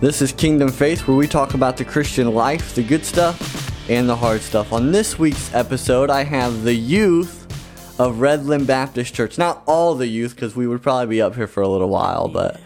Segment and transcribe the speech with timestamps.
[0.00, 4.08] This is Kingdom Faith, where we talk about the Christian life, the good stuff, and
[4.08, 4.72] the hard stuff.
[4.72, 7.44] On this week's episode, I have the youth
[8.00, 9.36] of Redland Baptist Church.
[9.36, 12.28] Not all the youth, because we would probably be up here for a little while,
[12.28, 12.58] but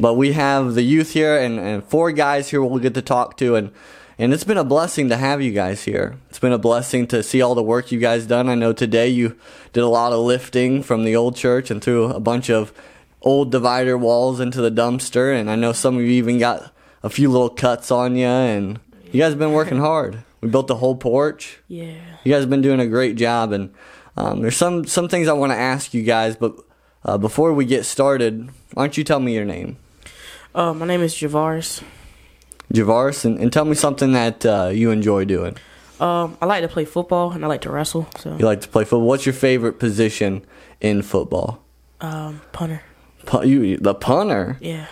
[0.00, 3.36] but we have the youth here and, and four guys here we'll get to talk
[3.36, 3.70] to and
[4.18, 6.16] and it's been a blessing to have you guys here.
[6.28, 8.48] It's been a blessing to see all the work you guys done.
[8.48, 9.36] I know today you
[9.72, 12.72] did a lot of lifting from the old church and threw a bunch of
[13.22, 15.32] old divider walls into the dumpster.
[15.32, 16.72] And I know some of you even got
[17.02, 18.26] a few little cuts on you.
[18.26, 18.78] And
[19.12, 20.22] you guys have been working hard.
[20.40, 21.58] We built the whole porch.
[21.68, 21.94] Yeah.
[22.24, 23.52] You guys have been doing a great job.
[23.52, 23.72] And
[24.16, 26.54] um, there's some some things I want to ask you guys, but
[27.04, 29.76] uh, before we get started, why don't you tell me your name?
[30.54, 31.82] Uh, my name is Javaris.
[32.72, 35.56] Javaris, and, and tell me something that uh, you enjoy doing.
[35.98, 38.08] Um, I like to play football and I like to wrestle.
[38.18, 39.06] So, You like to play football.
[39.06, 40.44] What's your favorite position
[40.80, 41.62] in football?
[42.00, 42.82] um, punter.
[43.26, 44.56] Pu- you, the punter.
[44.60, 44.86] Yeah.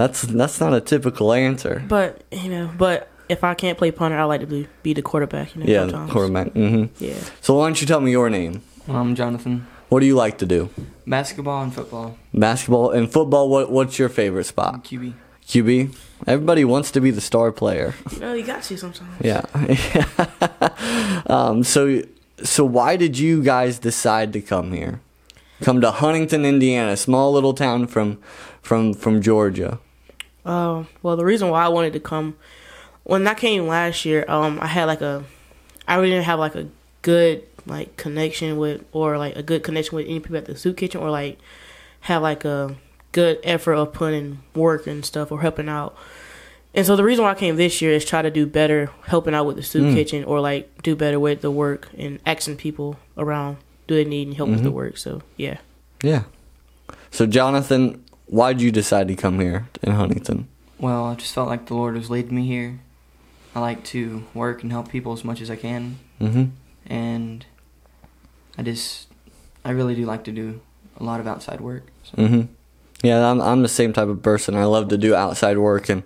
[0.00, 1.84] That's that's not a typical answer.
[1.86, 5.02] But you know, but if I can't play punter, I like to be, be the
[5.02, 5.54] quarterback.
[5.54, 6.10] You know, Yeah, sometimes.
[6.10, 6.52] quarterback.
[6.52, 7.18] hmm Yeah.
[7.42, 8.62] So why don't you tell me your name?
[8.88, 9.66] I'm Jonathan.
[9.90, 10.70] What do you like to do?
[11.06, 12.16] Basketball and football.
[12.32, 13.50] Basketball and football.
[13.50, 14.84] What what's your favorite spot?
[14.84, 15.12] QB.
[15.46, 15.94] QB.
[16.26, 17.92] Everybody wants to be the star player.
[18.20, 19.20] No, you got to sometimes.
[19.20, 19.42] Yeah.
[21.26, 22.02] um, so
[22.42, 25.00] so why did you guys decide to come here?
[25.60, 28.16] Come to Huntington, Indiana, small little town from
[28.62, 29.78] from from Georgia.
[30.50, 32.36] Um, well, the reason why I wanted to come
[33.04, 35.24] when I came last year, um, I had like a,
[35.88, 36.66] I really didn't have like a
[37.02, 40.76] good like connection with or like a good connection with any people at the soup
[40.76, 41.38] kitchen or like
[42.00, 42.74] have like a
[43.12, 45.96] good effort of putting work and stuff or helping out.
[46.74, 49.34] And so the reason why I came this year is try to do better helping
[49.34, 49.94] out with the soup Mm.
[49.94, 53.56] kitchen or like do better with the work and asking people around
[53.88, 54.74] do they need help with the Mhm.
[54.74, 54.96] work.
[54.98, 55.58] So yeah.
[56.02, 56.22] Yeah.
[57.10, 60.46] So Jonathan, why did you decide to come here in Huntington?
[60.78, 62.80] Well, I just felt like the Lord was leading me here.
[63.54, 66.44] I like to work and help people as much as I can, Mm-hmm.
[66.86, 67.44] and
[68.56, 69.08] I just,
[69.64, 70.60] I really do like to do
[70.98, 71.88] a lot of outside work.
[72.04, 72.16] So.
[72.16, 72.42] Mm-hmm.
[73.02, 74.54] Yeah, I'm I'm the same type of person.
[74.54, 76.02] I love to do outside work, and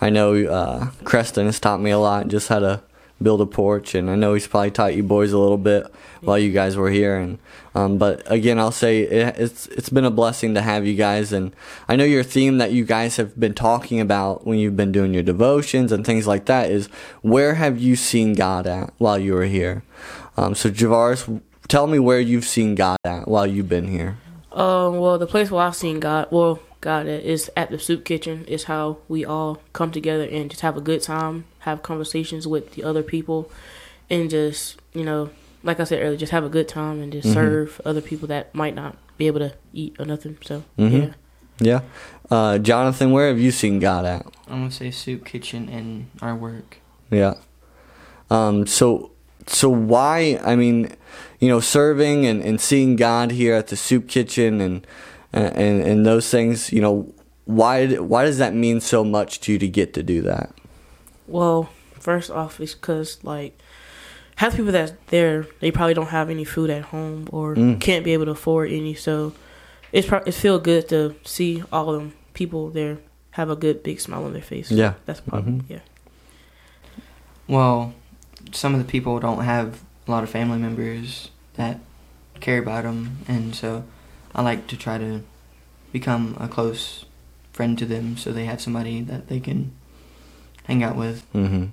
[0.00, 2.82] I know uh, Creston has taught me a lot, just how to
[3.22, 6.38] build a porch, and I know he's probably taught you boys a little bit while
[6.38, 7.16] you guys were here.
[7.16, 7.38] And
[7.74, 11.32] um, but again, I'll say it, it's it's been a blessing to have you guys,
[11.32, 11.54] and
[11.88, 15.14] I know your theme that you guys have been talking about when you've been doing
[15.14, 16.86] your devotions and things like that is
[17.22, 19.82] where have you seen God at while you were here?
[20.36, 24.18] Um, so Javaris, tell me where you've seen God at while you've been here.
[24.52, 28.04] Um, well, the place where I've seen God, well, God at, is at the soup
[28.04, 28.44] kitchen.
[28.46, 32.72] Is how we all come together and just have a good time, have conversations with
[32.74, 33.50] the other people,
[34.08, 35.28] and just you know,
[35.62, 37.34] like I said earlier, just have a good time and just Mhm.
[37.34, 40.38] serve other people that might not be able to eat or nothing.
[40.42, 40.92] So Mhm.
[41.02, 41.12] yeah,
[41.60, 41.80] Yeah.
[42.30, 44.24] Uh, Jonathan, where have you seen God at?
[44.48, 46.78] I'm gonna say soup kitchen and our work.
[47.10, 47.34] Yeah.
[48.30, 49.10] Um, so,
[49.46, 50.90] so why, I mean,
[51.40, 54.86] you know, serving and, and seeing God here at the soup kitchen and,
[55.32, 57.12] and, and those things, you know,
[57.44, 60.50] why, why does that mean so much to you to get to do that?
[61.26, 63.58] Well, first off, it's because like
[64.36, 67.80] half the people that's there, they probably don't have any food at home or Mm.
[67.80, 68.94] can't be able to afford any.
[68.94, 69.32] So
[69.92, 72.98] it's pro- it feel good to see all of them people there
[73.32, 74.70] have a good big smile on their face.
[74.70, 74.94] Yeah.
[75.06, 75.62] that's probably Mhm.
[75.68, 75.78] yeah.
[77.48, 77.94] Well,
[78.52, 81.80] some of the people don't have a lot of family members that
[82.40, 83.84] care about them, and so
[84.34, 85.22] I like to try to
[85.92, 87.04] become a close
[87.52, 89.72] friend to them, so they have somebody that they can
[90.66, 91.24] hang out with.
[91.32, 91.66] Mm-hmm.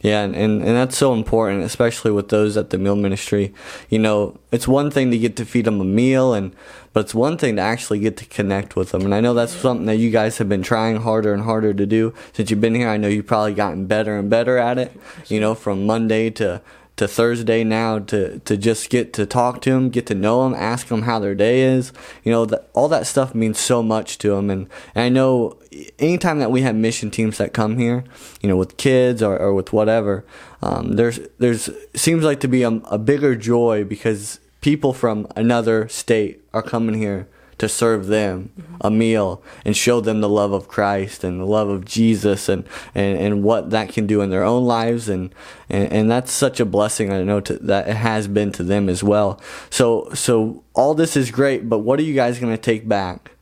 [0.00, 3.52] Yeah, and, and, and that's so important, especially with those at the meal ministry.
[3.90, 6.54] You know, it's one thing to get to feed them a meal, and
[6.92, 9.04] but it's one thing to actually get to connect with them.
[9.04, 11.84] And I know that's something that you guys have been trying harder and harder to
[11.84, 12.88] do since you've been here.
[12.88, 14.92] I know you've probably gotten better and better at it.
[15.26, 16.62] You know, from Monday to
[16.98, 20.54] to Thursday now to to just get to talk to them, get to know them,
[20.54, 21.92] ask them how their day is.
[22.24, 24.50] You know, all that stuff means so much to them.
[24.50, 25.58] And, and I know
[25.98, 28.04] anytime that we have mission teams that come here,
[28.40, 30.24] you know, with kids or, or with whatever,
[30.60, 35.88] um, there's there's seems like to be a, a bigger joy because people from another
[35.88, 37.28] state are coming here
[37.58, 38.74] to serve them mm-hmm.
[38.80, 42.64] a meal and show them the love of Christ and the love of Jesus and,
[42.94, 45.34] and, and what that can do in their own lives and,
[45.68, 48.88] and, and that's such a blessing I know to, that it has been to them
[48.88, 49.40] as well.
[49.70, 53.32] So so all this is great, but what are you guys going to take back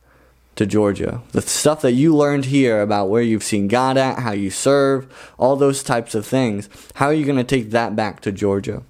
[0.55, 1.21] to Georgia?
[1.31, 5.33] The stuff that you learned here about where you've seen God at, how you serve,
[5.37, 6.69] all those types of things.
[6.95, 8.83] How are you going to take that back to Georgia?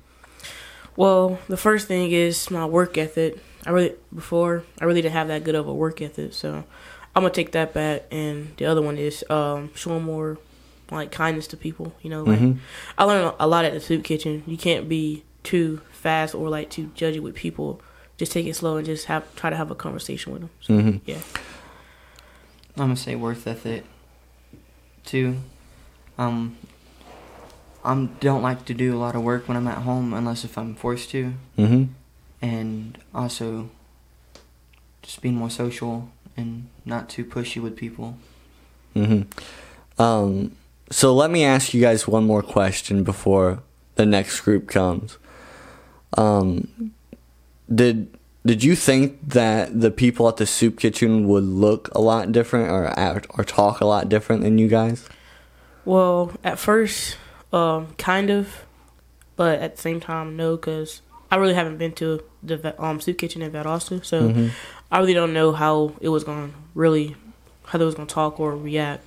[0.95, 3.37] Well, the first thing is my work ethic.
[3.67, 6.63] I really before I really didn't have that good of a work ethic, so
[7.15, 10.37] I'm gonna take that back, and the other one is um, showing more
[10.89, 11.93] like kindness to people.
[12.01, 12.57] You know, like Mhm.
[12.97, 14.43] I learned a lot at the soup kitchen.
[14.47, 17.81] You can't be too fast or like too judgy with people.
[18.17, 20.49] Just take it slow and just have try to have a conversation with them.
[20.61, 21.01] So, Mhm.
[21.05, 21.17] Yeah.
[22.77, 23.83] I'm gonna say worth ethic
[25.05, 25.35] too.
[26.17, 26.55] Um,
[27.83, 30.57] I don't like to do a lot of work when I'm at home unless if
[30.57, 31.83] I'm forced to, Mm-hmm.
[32.41, 33.69] And also
[35.01, 38.17] just being more social and not too pushy with people.
[38.95, 40.01] Mm-hmm.
[40.01, 40.51] Um,
[40.89, 43.63] so let me ask you guys one more question before
[43.95, 45.17] the next group comes.
[46.17, 46.93] Um,
[47.73, 48.07] did
[48.45, 52.69] did you think that the people at the soup kitchen would look a lot different
[52.69, 55.09] or act, or talk a lot different than you guys?
[55.83, 57.17] Well, at first,
[57.51, 58.65] um, kind of,
[59.35, 63.17] but at the same time, no, because I really haven't been to the um soup
[63.17, 64.51] kitchen in Valdosta, so Mhm.
[64.91, 67.15] I really don't know how it was going to really,
[67.65, 69.03] how they was going to talk or react.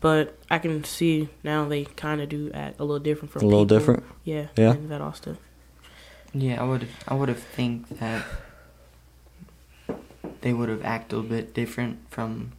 [0.00, 3.44] But I can see now they kind of do act a little different from A
[3.46, 3.78] little people.
[3.78, 4.04] different.
[4.24, 4.72] Yeah, Yeah.
[4.72, 5.36] in Valdosta.
[6.32, 8.24] Yeah, I would I would have think that
[10.40, 12.52] they would have acted a bit different from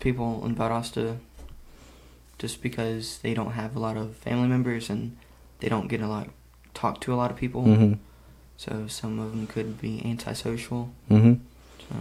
[0.00, 1.18] people in Valdosta
[2.38, 5.16] just because they don't have a lot of family members and
[5.60, 6.28] they don't get a lot
[6.76, 7.64] talk to a lot of people.
[7.64, 7.92] Mm-hmm.
[8.56, 10.90] So some of them could be antisocial.
[11.10, 11.34] Mm-hmm.
[11.88, 11.96] So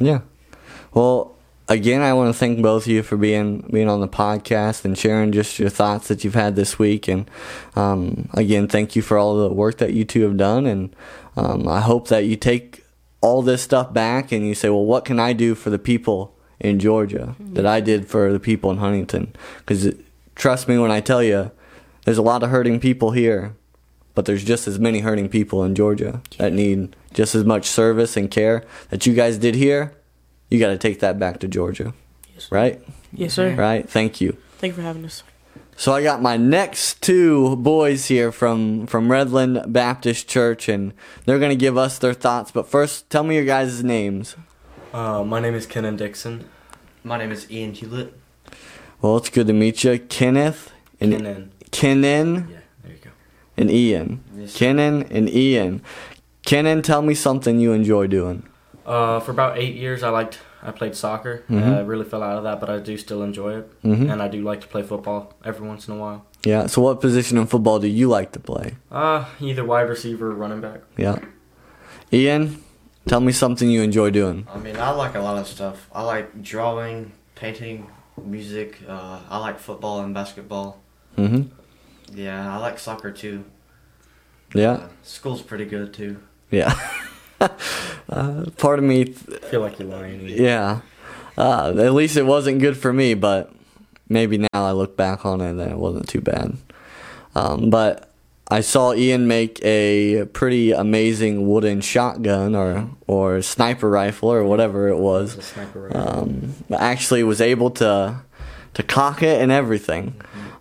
[0.00, 0.20] Yeah.
[0.94, 1.34] Well,
[1.68, 4.96] again, I want to thank both of you for being being on the podcast and
[4.96, 7.08] sharing just your thoughts that you've had this week.
[7.08, 7.30] And
[7.76, 10.66] um, again, thank you for all the work that you two have done.
[10.66, 10.94] And
[11.36, 12.84] um, I hope that you take
[13.20, 16.36] all this stuff back and you say, well, what can I do for the people
[16.58, 19.34] in Georgia that I did for the people in Huntington?
[19.58, 19.94] Because
[20.34, 21.50] trust me when I tell you,
[22.04, 23.54] there's a lot of hurting people here.
[24.14, 28.16] But there's just as many hurting people in Georgia that need just as much service
[28.16, 29.94] and care that you guys did here
[30.50, 31.94] you got to take that back to Georgia,
[32.34, 32.78] Yes, right?
[33.10, 33.54] yes, sir.
[33.54, 33.88] Right.
[33.88, 34.36] Thank you.
[34.58, 35.22] Thank you for having us.
[35.76, 40.92] So I got my next two boys here from from Redland Baptist Church, and
[41.24, 42.50] they're gonna give us their thoughts.
[42.50, 44.36] But first, tell me your guys' names.
[44.92, 46.44] Uh, my name is Kenan Dixon.
[47.02, 48.12] My name is Ian Hewlett.
[49.00, 50.70] Well, it's good to meet you, Kenneth
[51.00, 51.52] and Kenan.
[51.70, 52.61] Kenan Yeah, there you go.
[53.56, 54.22] And Ian.
[54.36, 54.54] Yes.
[54.56, 55.82] Kenan and Ian.
[56.44, 58.42] Kenan, tell me something you enjoy doing.
[58.84, 60.40] Uh, for about eight years, I liked.
[60.64, 61.42] I played soccer.
[61.50, 61.62] Mhm.
[61.72, 64.22] Uh, I really fell out of that, but I do still enjoy it, hmm and
[64.22, 66.24] I do like to play football every once in a while.
[66.44, 66.66] Yeah.
[66.66, 68.74] So, what position in football do you like to play?
[68.90, 70.80] Uh, either wide receiver or running back.
[70.96, 71.18] Yeah.
[72.12, 72.62] Ian,
[73.06, 74.46] tell me something you enjoy doing.
[74.54, 75.88] I mean, I like a lot of stuff.
[75.92, 77.86] I like drawing, painting,
[78.24, 78.78] music.
[78.88, 80.78] Uh, I like football and basketball.
[81.16, 81.42] hmm
[82.14, 83.44] Yeah, I like soccer too.
[84.54, 84.72] Yeah.
[84.72, 86.22] Uh, school's pretty good too.
[86.50, 86.74] Yeah.
[87.40, 90.28] uh, part of me, I feel like you're lying.
[90.28, 90.80] yeah.
[91.36, 93.52] Uh, at least it wasn't good for me, but
[94.08, 96.56] maybe now I look back on it and it wasn't too bad.
[97.34, 98.10] Um, but
[98.48, 104.88] I saw Ian make a pretty amazing wooden shotgun or or sniper rifle or whatever
[104.88, 105.36] it was.
[105.36, 106.18] The sniper rifle.
[106.18, 108.20] Um, actually was able to
[108.74, 110.14] to cock it and everything.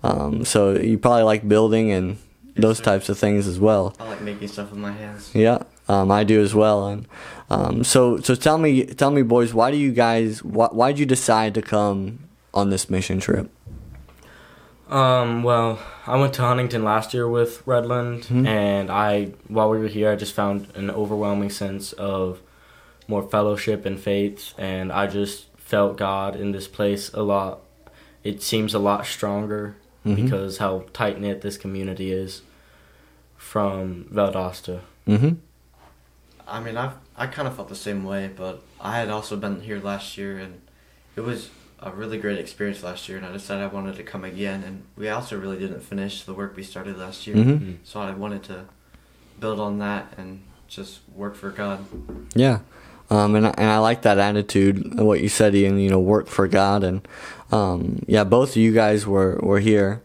[0.03, 2.17] Um, so you probably like building and
[2.55, 3.95] those types of things as well.
[3.99, 5.31] I like making stuff with my hands.
[5.33, 6.87] Yeah, um, I do as well.
[6.87, 7.07] And
[7.49, 11.05] um, so, so tell me, tell me, boys, why do you guys, why, why'd you
[11.05, 13.49] decide to come on this mission trip?
[14.89, 18.45] Um, well, I went to Huntington last year with Redland, Mhm.
[18.45, 22.41] and I, while we were here, I just found an overwhelming sense of
[23.07, 27.61] more fellowship and faith, and I just felt God in this place a lot.
[28.23, 29.75] It seems a lot stronger
[30.05, 30.15] Mhm.
[30.15, 32.41] because how tight knit this community is
[33.37, 34.81] from Valdosta.
[35.07, 35.33] Mm-hmm.
[36.47, 39.61] I mean, I've I kind of felt the same way, but I had also been
[39.61, 40.61] here last year, and
[41.15, 41.49] it was
[41.79, 44.63] a really great experience last year, and I decided I wanted to come again.
[44.63, 47.71] And we also really didn't finish the work we started last year, Mm-hmm.
[47.83, 48.65] so I wanted to
[49.39, 51.85] build on that and just work for God.
[52.33, 52.59] Yeah.
[53.11, 56.27] Um, and, I- and I like that attitude, what you said, Ian, you know, work
[56.27, 56.83] for God.
[56.83, 57.05] And,
[57.51, 60.01] um, yeah, both of you guys were, were here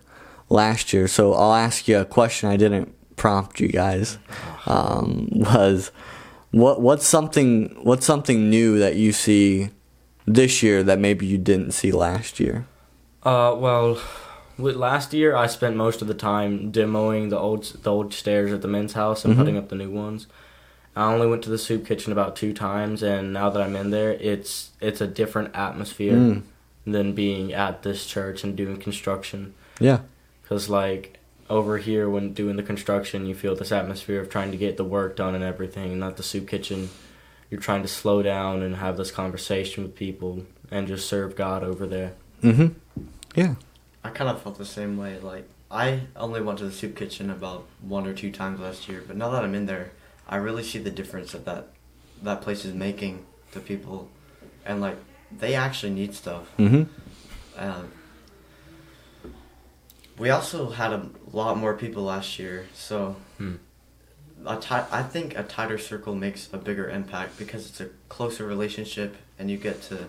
[0.51, 1.07] last year.
[1.07, 4.19] So I'll ask you a question I didn't prompt you guys,
[4.67, 5.91] um, was
[6.51, 9.71] what, what's something, what's something new that you see
[10.27, 12.67] this year that maybe you didn't see last year?
[13.23, 14.01] Uh, well,
[14.59, 18.53] with last year, I spent most of the time demoing the old the old stairs
[18.53, 19.39] at the men's house and Mhm.
[19.39, 20.27] putting up the new ones.
[20.97, 23.91] I only went to the soup kitchen about two times, and now that I'm in
[23.91, 26.43] there, it's it's a different atmosphere Mm,
[26.87, 29.55] than being at this church and doing construction.
[29.79, 30.01] yeah.
[30.49, 31.19] Cause like
[31.51, 34.85] over here, when doing the construction, you feel this atmosphere of trying to get the
[34.85, 35.99] work done and everything.
[35.99, 36.89] Not the soup kitchen,
[37.51, 41.63] you're trying to slow down and have this conversation with people and just serve God
[41.65, 42.13] over there.
[42.43, 42.75] Mhm.
[43.35, 43.57] Yeah.
[44.05, 45.19] I kind of felt the same way.
[45.21, 49.03] Like I only went to the soup kitchen about one or two times last year,
[49.07, 49.91] but now that I'm in there,
[50.29, 51.69] I really see the difference that that,
[52.23, 54.09] that place is making to people,
[54.65, 54.97] and like
[55.37, 56.47] they actually need stuff.
[56.59, 56.89] Mhm.
[57.57, 57.91] Um,
[60.19, 63.57] we also had a lot more people last year, so Hmm.
[64.47, 68.47] a ti- I think a tighter circle makes a bigger impact because it's a closer
[68.47, 70.09] relationship, and you get to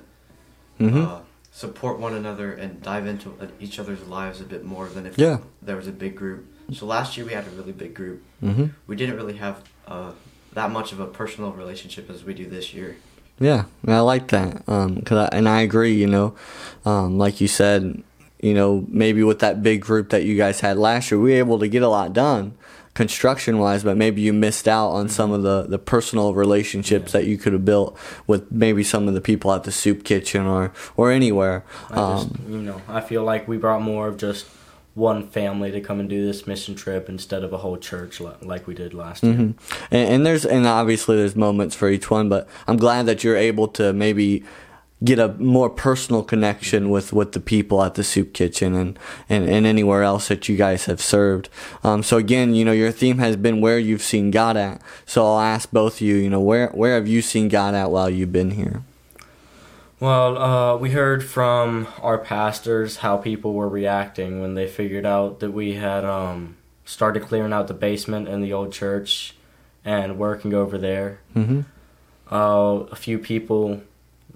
[0.79, 1.05] Mhm.
[1.05, 1.19] uh,
[1.51, 5.17] support one another and dive into uh, each other's lives a bit more than if
[5.17, 5.39] Yeah.
[5.61, 6.45] there was a big group.
[6.71, 8.21] So last year we had a really big group.
[8.43, 8.71] Mhm.
[8.85, 10.11] We didn't really have uh,
[10.53, 12.97] that much of a personal relationship as we do this year.
[13.39, 14.67] Yeah, I like that.
[14.67, 15.93] Um, cause I, and I agree.
[15.93, 16.35] You know,
[16.85, 18.01] um, like you said,
[18.41, 21.37] you know, maybe with that big group that you guys had last year, we were
[21.37, 22.55] able to get a lot done
[22.95, 27.19] construction wise, but maybe you missed out on some of the, the personal relationships Yeah.
[27.19, 30.47] that you could have built with maybe some of the people at the soup kitchen
[30.47, 31.63] or, or anywhere.
[31.91, 34.47] I just, Um, you know, I feel like we brought more of just
[34.97, 38.65] one family to come and do this mission trip instead of a whole church like
[38.65, 39.33] we did last year.
[39.33, 39.53] Mhm.
[39.91, 43.37] And, and there's and obviously there's moments for each one, but I'm glad that you're
[43.37, 44.43] able to maybe
[45.03, 48.97] get a more personal connection with, with the people at the soup kitchen and,
[49.29, 51.49] and, and anywhere else that you guys have served.
[51.83, 54.81] Um, so again, you know, your theme has been where you've seen God at.
[55.05, 57.91] So I'll ask both of you, you know, where where have you seen God at
[57.91, 58.81] while you've been here?
[59.99, 65.39] Well, uh, we heard from our pastors how people were reacting when they figured out
[65.39, 69.35] that we had um, started clearing out the basement in the old church
[69.83, 71.19] and working over there.
[71.35, 71.61] Mm-hmm.
[72.31, 73.81] Uh, a few people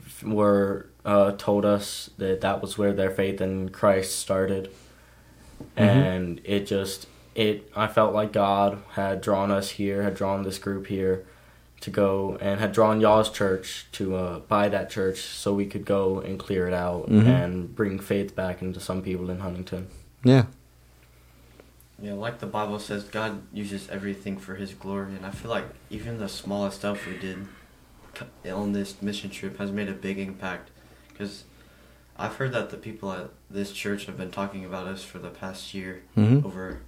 [0.03, 4.72] f- were uh, told us that that was where their faith in Christ started,
[5.75, 7.70] and it just it.
[7.75, 11.25] I felt like God had drawn us here, had drawn this group here
[11.82, 15.84] to go, and had drawn y'all's church to uh, buy that church so we could
[15.86, 17.26] go and clear it out Mhm.
[17.26, 19.88] and bring faith back into some people in Huntington.
[20.24, 20.46] Yeah.
[22.02, 25.66] Yeah, like the Bible says, God uses everything for His glory, and I feel like
[25.90, 27.48] even the smallest stuff we did
[28.18, 30.72] c- on this mission trip has made a big impact.
[31.10, 31.44] Because
[32.18, 35.30] I've heard that the people at this church have been talking about us for the
[35.30, 36.46] past year Mm-hmm.
[36.46, 36.80] over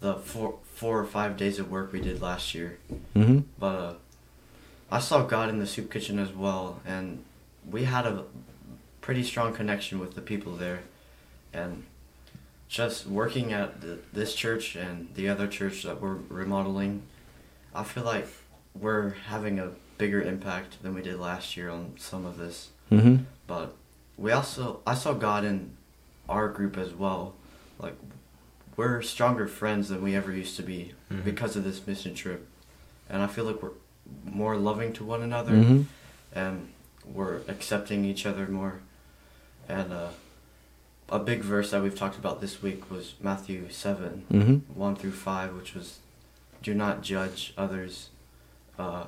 [0.00, 2.78] the four four or five days of work we did last year.
[3.16, 3.40] Mm-hmm.
[3.58, 3.94] But uh,
[4.90, 7.22] I saw God in the soup kitchen as well, and
[7.70, 8.24] we had a
[9.00, 10.80] pretty strong connection with the people there,
[11.52, 11.84] and
[12.68, 17.02] just working at the, this church and the other church that we're remodeling,
[17.74, 18.28] I feel like
[18.74, 22.68] we're having a bigger impact than we did last year on some of this.
[22.92, 23.24] Mm-hmm.
[23.46, 23.74] But
[24.16, 25.76] we also, I saw God in
[26.28, 27.34] our group as well.
[27.78, 27.94] Like,
[28.76, 31.24] we're stronger friends than we ever used to be Mhm.
[31.24, 32.46] because of this mission trip.
[33.08, 33.70] And I feel like we're
[34.24, 35.82] more loving to one another Mm-hmm.
[36.32, 36.68] and
[37.04, 38.80] we're accepting each other more.
[39.68, 40.08] And uh,
[41.08, 44.78] a big verse that we've talked about this week was Matthew 7 Mm-hmm.
[44.78, 45.98] 1 through 5, which was
[46.62, 48.08] do not judge others.
[48.78, 49.04] Uh,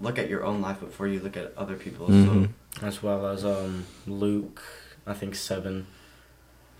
[0.00, 2.10] look at your own life before you look at other people's.
[2.10, 2.48] Mhm.
[2.80, 4.62] So as well as um, Luke,
[5.06, 5.86] I think seven,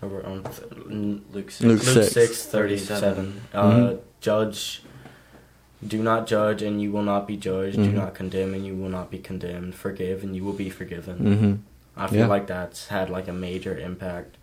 [0.03, 0.71] over on th-
[1.31, 1.61] Luke 6.
[1.61, 2.11] Luke Luke six.
[2.11, 3.41] six thirty seven.
[3.53, 3.99] Uh, Mhm.
[4.19, 4.81] Judge,
[5.85, 7.77] do not judge, and you will not be judged.
[7.77, 7.83] Mhm.
[7.85, 9.75] Do not condemn, and you will not be condemned.
[9.75, 11.17] Forgive, and you will be forgiven.
[11.19, 11.53] Mm-hmm.
[11.97, 12.27] I feel Yeah.
[12.27, 14.35] like that's had like a major impact.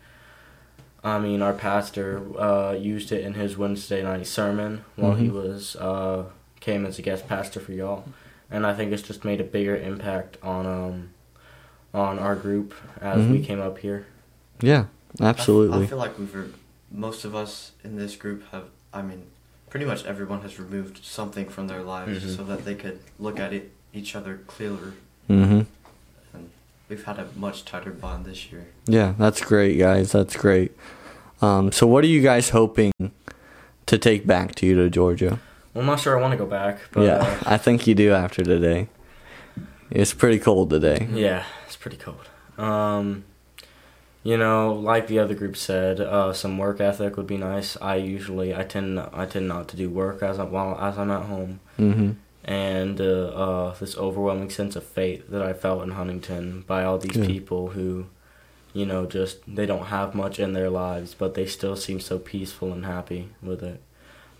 [1.04, 5.32] I mean, our pastor uh, used it in his Wednesday night sermon while he Mhm.
[5.32, 6.24] was uh,
[6.60, 8.04] came as a guest pastor for y'all,
[8.50, 11.08] and I think it's just made a bigger impact on um
[11.94, 12.72] on our group
[13.02, 13.44] as we Mhm.
[13.44, 14.06] came up here.
[14.60, 14.84] Yeah.
[15.20, 15.82] Absolutely.
[15.82, 16.46] I feel like we've, re-
[16.90, 19.24] most of us in this group have, I mean,
[19.72, 22.36] pretty much everyone has removed something from their lives Mhm.
[22.36, 24.92] so that they could look at it, each other clearer.
[25.30, 25.62] mm-hmm.
[26.34, 26.50] And
[26.90, 28.66] we've had a much tighter bond this year.
[28.86, 30.12] Yeah, that's great, guys.
[30.12, 30.72] That's great.
[31.40, 32.92] Um, so, what are you guys hoping
[33.86, 35.38] to take back to you to Georgia?
[35.72, 37.94] Well, I'm not sure I want to go back, but yeah, uh, I think you
[37.94, 38.88] do after today.
[39.90, 41.08] It's pretty cold today.
[41.10, 42.28] Yeah, it's pretty cold.
[42.58, 43.24] Um,
[44.22, 47.76] you know, like the other group said, uh, some work ethic would be nice.
[47.80, 51.10] I usually I tend I tend not to do work as I'm while as I'm
[51.10, 52.10] at home, Mm-hmm.
[52.44, 53.04] and uh,
[53.44, 57.26] uh, this overwhelming sense of faith that I felt in Huntington by all these Yeah.
[57.26, 58.06] people who,
[58.72, 62.18] you know, just they don't have much in their lives, but they still seem so
[62.18, 63.80] peaceful and happy with it.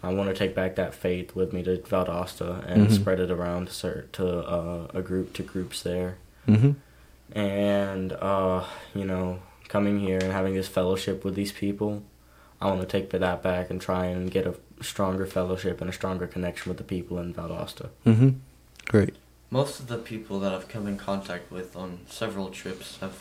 [0.04, 2.92] I want to take back that faith with me to Valdosta and Mhm.
[2.92, 6.16] spread it around to to uh, a group to groups there
[6.48, 6.72] Mm-hmm.
[7.38, 9.38] and uh, you know,
[9.72, 12.02] coming here and having this fellowship with these people,
[12.60, 15.92] I want to take that back and try and get a stronger fellowship and a
[15.94, 17.88] stronger connection with the people in Valdosta.
[18.04, 18.30] Mm-hmm.
[18.88, 19.14] Great.
[19.50, 23.16] most of the people that I've come in contact with on several trips have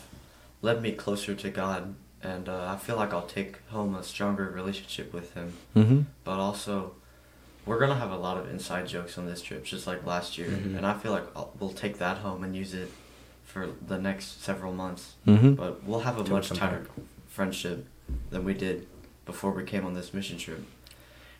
[0.60, 4.50] led me closer to God, and uh, I feel like I'll take home a stronger
[4.50, 5.48] relationship with Him.
[5.76, 6.00] Mm-hmm.
[6.24, 6.94] But also,
[7.66, 10.48] we're gonna have a lot of inside jokes on this trip, just like last year,
[10.48, 10.76] Mhm.
[10.76, 12.90] and I feel like I'll, we'll take that home and use it
[13.52, 15.14] for the next several months.
[15.26, 15.54] Mm-hmm.
[15.54, 16.86] But we'll have a Till much tighter
[17.28, 17.86] friendship
[18.30, 18.86] than we did
[19.26, 20.64] before we came on this mission trip.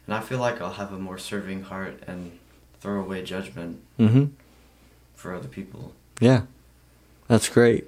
[0.07, 2.39] And I feel like I'll have a more serving heart and
[2.81, 4.25] throw away judgment Mm-hmm.
[5.15, 5.93] for other people.
[6.21, 6.43] Yeah,
[7.29, 7.85] that's great.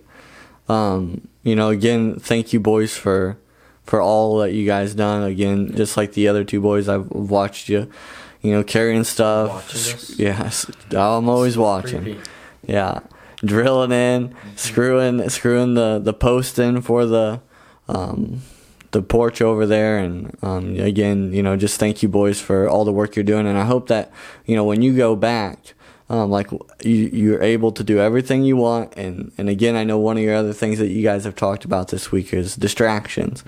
[0.68, 3.36] Um, you know, again, thank you, boys, for
[3.84, 5.22] for all that you guys done.
[5.22, 7.90] Again, just like the other two boys, I've watched you,
[8.40, 9.70] you know, carrying stuff.
[10.16, 12.20] Yes, I'm always watching.
[12.66, 13.00] Yeah,
[13.44, 17.40] drilling in, screwing screwing the the post in for the
[17.88, 18.42] um,
[18.92, 22.84] the porch over there, and um, again, you know, just thank you boys for all
[22.84, 24.10] the work you're doing, and I hope that
[24.46, 25.74] you know when you go back.
[26.06, 26.50] Um, like
[26.82, 30.22] you, you're able to do everything you want, and, and again, I know one of
[30.22, 33.42] your other things that you guys have talked about this week is distractions.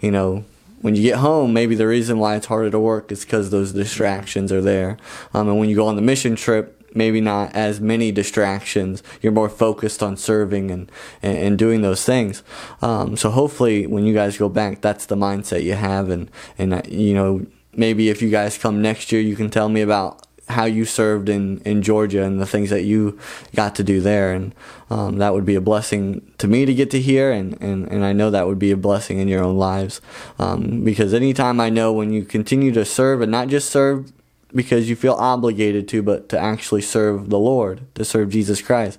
[0.00, 0.44] You know,
[0.80, 3.72] when you get home, maybe the reason why it's harder to work is because those
[3.72, 4.98] distractions are there.
[5.32, 9.02] Um, and when you go on the mission trip, maybe not as many distractions.
[9.20, 10.90] You're more focused on serving and,
[11.22, 12.42] and, and doing those things.
[12.80, 16.10] Um, so hopefully when you guys go back, that's the mindset you have.
[16.10, 19.68] And, and, uh, you know, maybe if you guys come next year, you can tell
[19.68, 23.18] me about how you served in, in Georgia and the things that you
[23.54, 24.32] got to do there.
[24.32, 24.54] And
[24.90, 27.32] um, that would be a blessing to me to get to hear.
[27.32, 30.00] And, and, and I know that would be a blessing in your own lives.
[30.38, 34.12] Um, because anytime I know when you continue to serve and not just serve
[34.54, 38.98] because you feel obligated to, but to actually serve the Lord, to serve Jesus Christ,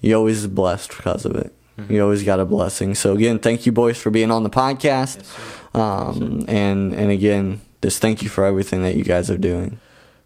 [0.00, 1.52] you always blessed because of it.
[1.88, 2.94] You always got a blessing.
[2.96, 5.18] So again, thank you boys for being on the podcast.
[5.18, 5.38] Yes.
[5.74, 9.78] Um, and and again, just thank you for everything that you guys are doing.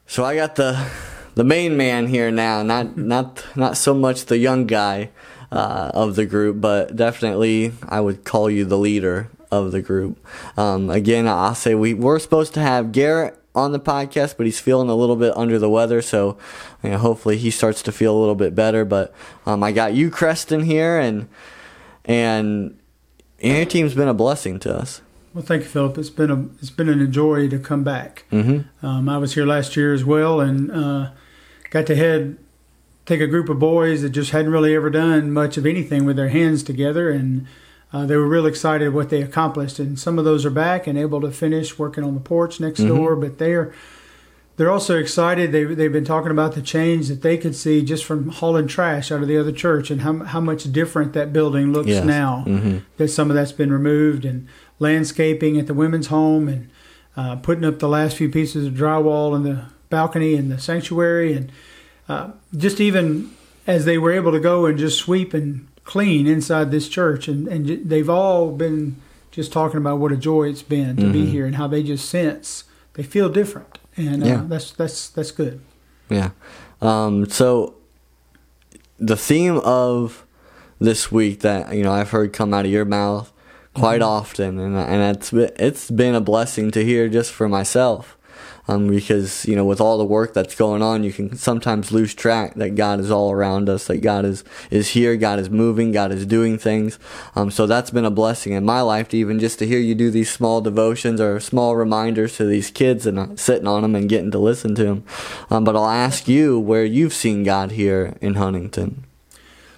[0.07, 0.91] So I got the
[1.35, 5.11] the main man here now, not not not so much the young guy
[5.51, 10.25] uh, of the group, but definitely I would call you the leader of the group.
[10.57, 14.61] Um, again, I'll say we were supposed to have Garrett on the podcast, but he's
[14.61, 16.39] feeling a little bit under the weather, so
[16.83, 18.85] you know, hopefully he starts to feel a little bit better.
[18.85, 19.15] But
[19.47, 21.29] um, I got you, Creston, here, and
[22.05, 22.79] and
[23.41, 25.03] your team's been a blessing to us.
[25.35, 25.99] Well, thank you, Philip.
[25.99, 28.25] It's been a it's been a joy to come back.
[28.31, 28.87] Mm-hmm.
[28.87, 31.11] Um, I was here last year as well, and uh,
[31.71, 32.39] got to head
[33.05, 36.17] take a group of boys that just hadn't really ever done much of anything with
[36.17, 37.47] their hands together, and
[37.93, 39.79] uh, they were real excited what they accomplished.
[39.79, 42.81] And some of those are back and able to finish working on the porch next
[42.81, 42.89] Mhm.
[42.89, 43.73] door, but they're
[44.59, 45.51] they're also excited.
[45.51, 49.11] They they've been talking about the change that they could see just from hauling trash
[49.11, 52.05] out of the other church, and how how much different that building looks Yes.
[52.05, 52.77] now Mm-hmm.
[52.99, 54.47] that some of that's been removed and
[54.79, 56.69] landscaping at the women's home and
[57.17, 59.59] uh, putting up the last few pieces of drywall in the
[59.91, 61.51] balcony and the sanctuary and
[62.09, 63.31] uh, just even
[63.67, 67.49] as they were able to go and just sweep and clean inside this church and,
[67.49, 68.97] and they've all been
[69.31, 71.31] just talking about what a joy it's been to be Mhm.
[71.31, 72.65] here and how they just sense
[72.95, 74.45] they feel different and uh, Yeah.
[74.47, 75.61] that's that's that's good
[76.11, 76.31] Yeah.
[76.81, 77.75] Um, so
[78.99, 80.25] the theme of
[80.81, 83.33] this week that you know I've heard come out of your mouth
[83.75, 84.07] quite Mhm.
[84.07, 88.17] often, and and it's it's been a blessing to hear just for myself,
[88.69, 92.15] um, because you know with all the work that's going on, you can sometimes lose
[92.15, 95.93] track that God is all around us, that God is is here, God is moving,
[95.93, 96.99] God is doing things.
[97.35, 99.95] Um, so that's been a blessing in my life to even just to hear you
[99.95, 103.95] do these small devotions or small reminders to these kids and uh, sitting on them
[103.95, 105.05] and getting to listen to them.
[105.51, 109.05] Um, but I'll ask you where you've seen God here in Huntington.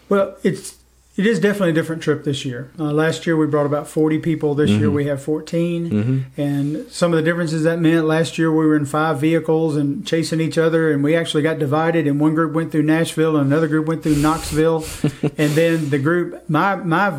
[0.08, 0.73] Well, it's
[1.16, 2.70] it is definitely a different trip this year.
[2.78, 4.54] Uh, last year we brought about 40 people.
[4.54, 4.92] This year Mhm.
[4.94, 5.90] we have 14.
[5.90, 6.40] Mm-hmm.
[6.40, 10.04] And some of the differences that meant last year we were in five vehicles and
[10.06, 12.06] chasing each other, and we actually got divided.
[12.06, 14.84] And one group went through Nashville, and another group went through Knoxville,
[15.38, 17.12] and then the group my my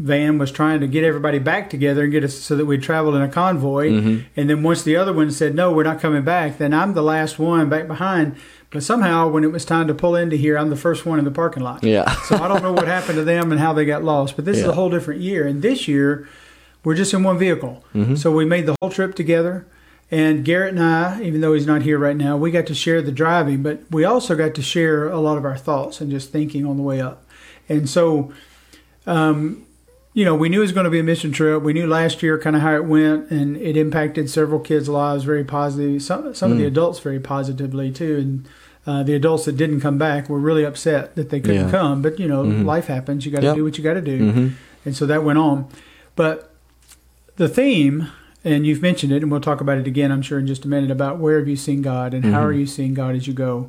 [0.00, 3.16] van was trying to get everybody back together and get us so that we'd travel
[3.16, 3.90] in a convoy.
[3.90, 4.22] Mhm.
[4.36, 7.02] And then once the other one said no, we're not coming back, then I'm the
[7.02, 8.36] last one back behind.
[8.70, 11.24] But somehow when it was time to pull into here, I'm the first one in
[11.24, 11.82] the parking lot.
[11.82, 12.10] Yeah.
[12.26, 14.36] So I don't know what happened to them and how they got lost.
[14.36, 15.46] But this is a whole different year.
[15.46, 16.28] And this year,
[16.84, 17.82] we're just in one vehicle.
[17.94, 18.18] Mhm.
[18.18, 19.66] So we made the whole trip together.
[20.10, 23.00] And Garrett and I, even though he's not here right now, we got to share
[23.02, 26.30] the driving, but we also got to share a lot of our thoughts and just
[26.30, 27.24] thinking on the way up.
[27.68, 28.32] And so,
[29.06, 29.64] um,
[30.14, 31.62] you know, we knew it was going to be a mission trip.
[31.62, 35.24] We knew last year kind of how it went, and it impacted several kids' lives
[35.24, 35.98] very positively.
[36.00, 36.68] Some some of the Mm.
[36.68, 38.48] adults very positively too, and
[38.86, 41.70] uh, the adults that didn't come back were really upset that they couldn't Yeah.
[41.70, 42.00] come.
[42.02, 42.64] But you know, Mhm.
[42.64, 43.26] life happens.
[43.26, 43.56] You got to Yep.
[43.56, 44.46] do what you got to do, Mm-hmm.
[44.86, 45.66] and so that went on.
[46.16, 46.52] But
[47.36, 48.06] the theme,
[48.44, 50.68] and you've mentioned it, and we'll talk about it again, I'm sure, in just a
[50.68, 52.44] minute about where have you seen God and how Mhm.
[52.46, 53.68] are you seeing God as you go.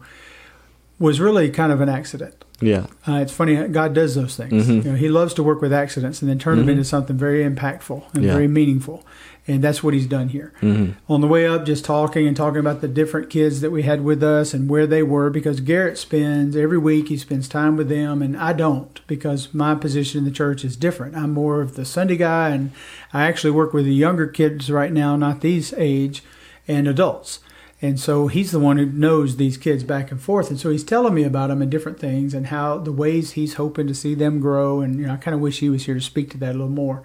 [0.98, 2.44] was really kind of an accident.
[2.62, 2.88] Yeah.
[3.08, 4.68] Uh, it's funny, God does those things.
[4.68, 4.84] Mhm.
[4.86, 6.72] You know, he loves to work with accidents and then turn them Mhm.
[6.72, 8.34] into something very impactful and Yeah.
[8.34, 9.06] very meaningful.
[9.48, 10.52] And that's what he's done here.
[10.60, 13.82] hmm On the way up, just talking and talking about the different kids that we
[13.82, 17.76] had with us and where they were, because Garrett spends every week, he spends time
[17.76, 21.16] with them, and I don't, because my position in the church is different.
[21.16, 22.72] I'm more of the Sunday guy, and
[23.12, 26.24] I actually work with the younger kids right now, not these age,
[26.68, 27.40] and adults.
[27.82, 30.50] And so he's the one who knows these kids back and forth.
[30.50, 33.54] And so he's telling me about them and different things and how the ways he's
[33.54, 34.82] hoping to see them grow.
[34.82, 36.58] And you know, I kind of wish he was here to speak to that a
[36.58, 37.04] little more.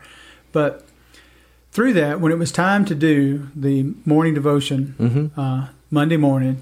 [0.51, 0.85] But
[1.71, 6.61] through that, when it was time to do the morning devotion hmm uh, Monday morning,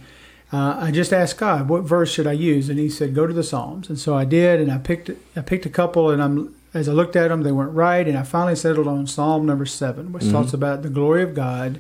[0.53, 2.69] uh, I just asked God, what verse should I use?
[2.69, 3.89] And He said, go to the Psalms.
[3.89, 6.93] And so I did, and I picked I picked a couple, and I'm as I
[6.93, 10.25] looked at them, they weren't right, and I finally settled on Psalm number seven, which
[10.25, 10.33] Mhm.
[10.33, 11.79] talks about the glory of God.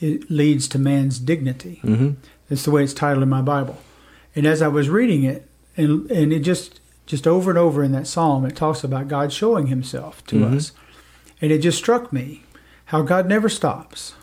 [0.00, 1.80] It leads to man's dignity.
[1.82, 2.10] hmm
[2.48, 3.78] That's the way it's titled in my Bible.
[4.36, 7.92] And as I was reading it, and and it just just over and over in
[7.92, 10.56] that psalm, it talks about God showing Himself to Mhm.
[10.56, 10.72] us,
[11.40, 12.42] and it just struck me
[12.86, 14.14] how God never stops.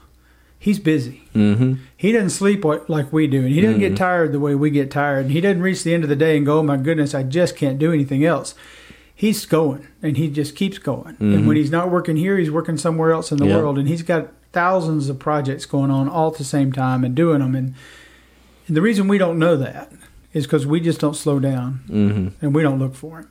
[0.59, 1.23] He's busy.
[1.33, 4.69] hmm He doesn't sleep like we do, and he doesn't get tired the way we
[4.69, 5.25] get tired.
[5.25, 7.23] And he doesn't reach the end of the day and go, "Oh my goodness, I
[7.23, 8.55] just can't do anything else."
[9.13, 11.15] He's going, and he just keeps going.
[11.19, 11.45] And Mhm.
[11.47, 13.57] when he's not working here, he's working somewhere else in the Yeah.
[13.57, 17.13] world, and he's got thousands of projects going on all at the same time and
[17.13, 17.53] doing them.
[17.53, 17.75] And,
[18.67, 19.91] and the reason we don't know that
[20.33, 23.29] is because we just don't slow down hmm and we don't look for him.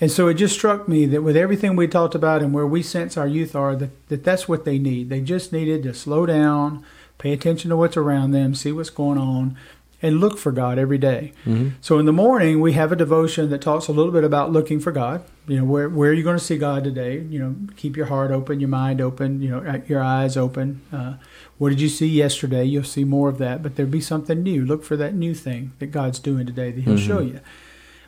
[0.00, 2.82] And so it just struck me that with everything we talked about and where we
[2.82, 5.10] sense our youth are, that, that that's what they need.
[5.10, 6.84] They just needed to slow down,
[7.18, 9.56] pay attention to what's around them, see what's going on,
[10.02, 11.32] and look for God every day.
[11.44, 14.50] hmm So in the morning, we have a devotion that talks a little bit about
[14.52, 15.22] looking for God.
[15.46, 17.20] You know, where, where are you going to see God today?
[17.20, 20.80] You know, keep your heart open, your mind open, you know, your eyes open.
[20.92, 21.14] Uh,
[21.58, 22.64] what did you see yesterday?
[22.64, 24.64] You'll see more of that, but there'll be something new.
[24.66, 27.06] Look for that new thing that God's doing today that He'll Mhm.
[27.06, 27.40] show you.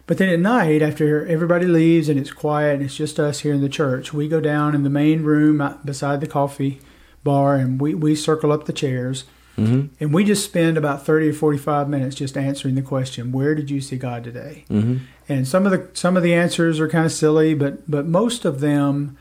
[0.07, 3.54] But then at night, after everybody leaves and it's quiet and it's just us here
[3.54, 6.78] in the church, we go down in the main room beside the coffee
[7.22, 9.24] bar and we, we circle up the chairs
[9.56, 13.54] hmm and we just spend about 30 or 45 minutes just answering the question, where
[13.54, 14.64] did you see God today?
[14.68, 14.96] hmm
[15.28, 18.44] And some of the some of the answers are kind of silly, but but most
[18.44, 19.16] of them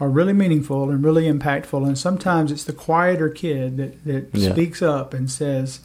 [0.00, 1.84] are really meaningful and really impactful.
[1.86, 4.52] And sometimes it's the quieter kid that, that Yeah.
[4.52, 5.80] speaks up and says,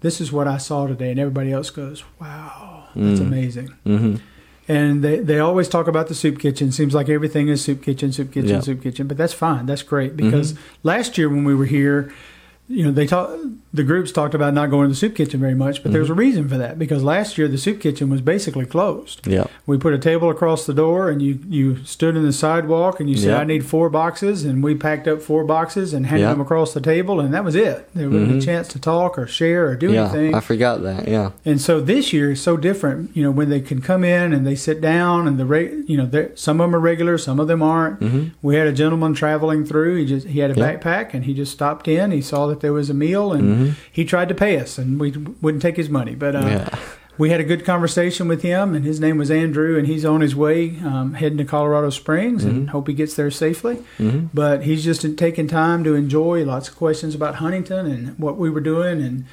[0.00, 3.26] This is what I saw today and everybody else goes, Wow, that's Mm.
[3.26, 3.68] amazing.
[3.84, 4.14] hmm
[4.66, 6.72] And they, they always talk about the soup kitchen.
[6.72, 8.60] Seems like everything is soup kitchen, soup kitchen, Yeah.
[8.60, 9.06] soup kitchen.
[9.06, 9.66] But that's fine.
[9.66, 10.58] That's great because Mhm.
[10.82, 12.10] last year when we were here,
[12.66, 13.30] you know, they talk,
[13.74, 15.82] the groups talked about not going to the soup kitchen very much.
[15.82, 19.26] But there's a reason for that because last year the soup kitchen was basically closed.
[19.26, 19.46] Yeah.
[19.66, 23.10] We put a table across the door and you, you stood in the sidewalk and
[23.10, 23.38] you said, Yeah.
[23.40, 24.44] I need four boxes.
[24.44, 26.30] And we packed up four boxes and handed Yeah.
[26.32, 27.20] them across the table.
[27.20, 27.88] And that was it.
[27.94, 28.44] There wasn't a Mhm.
[28.44, 30.04] chance to talk or share or do yeah.
[30.04, 30.34] anything.
[30.34, 31.06] I forgot that.
[31.06, 31.30] Yeah.
[31.44, 34.46] And so this year is so different, you know, when they can come in and
[34.46, 37.46] they sit down and the rate you know, some of them are regular, some of
[37.48, 37.98] them aren't.
[38.00, 39.96] hmm We had a gentleman traveling through.
[39.96, 42.10] He just he had a backpack and he just stopped in.
[42.10, 44.98] He saw that there was a meal and hmm he tried to pay us and
[45.00, 45.10] we
[45.42, 46.14] wouldn't take his money.
[46.14, 46.78] But uh, yeah.
[47.18, 50.20] we had a good conversation with him and his name was Andrew and he's on
[50.20, 52.70] his way um, heading to Colorado Springs and Mhm.
[52.70, 53.76] hope he gets there safely.
[53.98, 58.36] hmm But he's just taking time to enjoy lots of questions about Huntington and what
[58.36, 59.00] we were doing.
[59.02, 59.24] And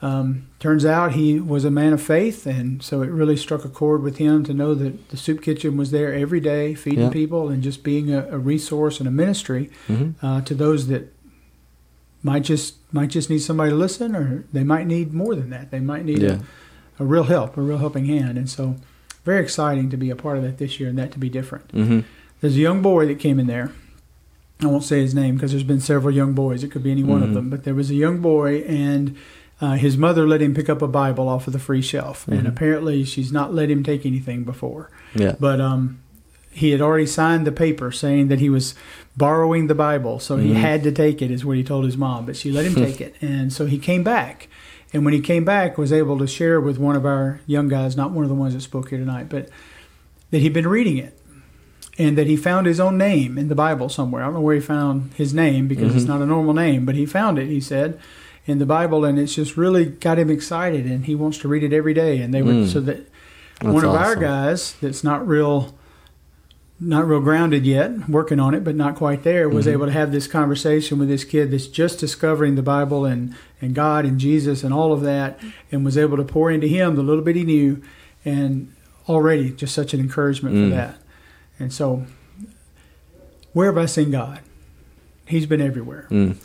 [0.00, 2.46] um, turns out he was a man of faith.
[2.46, 5.76] And so it really struck a chord with him to know that the soup kitchen
[5.76, 7.10] was there every day, feeding Yeah.
[7.10, 11.12] people and just being a, a resource and a ministry hmm uh, to those that
[12.22, 15.70] might just might just need somebody to listen or they might need more than that.
[15.70, 16.38] They might need Yeah.
[16.98, 18.36] a, a real help, a real helping hand.
[18.38, 18.76] And so
[19.24, 21.70] very exciting to be a part of that this year and that to be different.
[21.70, 22.00] hmm
[22.40, 23.72] There's a young boy that came in there.
[24.60, 26.64] I won't say his name because there's been several young boys.
[26.64, 27.34] It could be any one of Mhm.
[27.34, 27.50] them.
[27.50, 29.14] But there was a young boy, and
[29.60, 32.26] uh, his mother let him pick up a Bible off of the free shelf.
[32.26, 32.48] And Mhm.
[32.48, 34.90] apparently, she's not let him take anything before.
[35.14, 35.36] Yeah.
[35.38, 35.98] But um,
[36.58, 38.74] he had already signed the paper saying that he was
[39.16, 40.54] borrowing the Bible, so he Mhm.
[40.56, 42.26] had to take it, is what he told his mom.
[42.26, 44.48] But she let him take it, and so he came back.
[44.92, 47.96] And when he came back, was able to share with one of our young guys,
[47.96, 49.48] not one of the ones that spoke here tonight, but
[50.30, 51.18] that he'd been reading it,
[51.98, 54.22] and that he found his own name in the Bible somewhere.
[54.22, 56.08] I don't know where he found his name because it's Mhm.
[56.08, 57.48] not a normal name, but he found it.
[57.48, 57.98] He said
[58.46, 61.62] in the Bible, and it's just really got him excited, and he wants to read
[61.64, 62.18] it every day.
[62.18, 62.66] And they were Mm.
[62.72, 63.08] so that
[63.60, 65.74] That's one of our guys that's not real
[66.80, 69.72] not real grounded yet working on it but not quite there was Mhm.
[69.72, 73.74] able to have this conversation with this kid that's just discovering the bible and and
[73.74, 75.40] god and jesus and all of that
[75.72, 77.82] and was able to pour into him the little bit he knew
[78.24, 78.72] and
[79.08, 80.68] already just such an encouragement Mm.
[80.70, 80.96] for that
[81.58, 82.04] and so
[83.52, 84.38] where have i seen god
[85.26, 86.36] he's been everywhere Mm.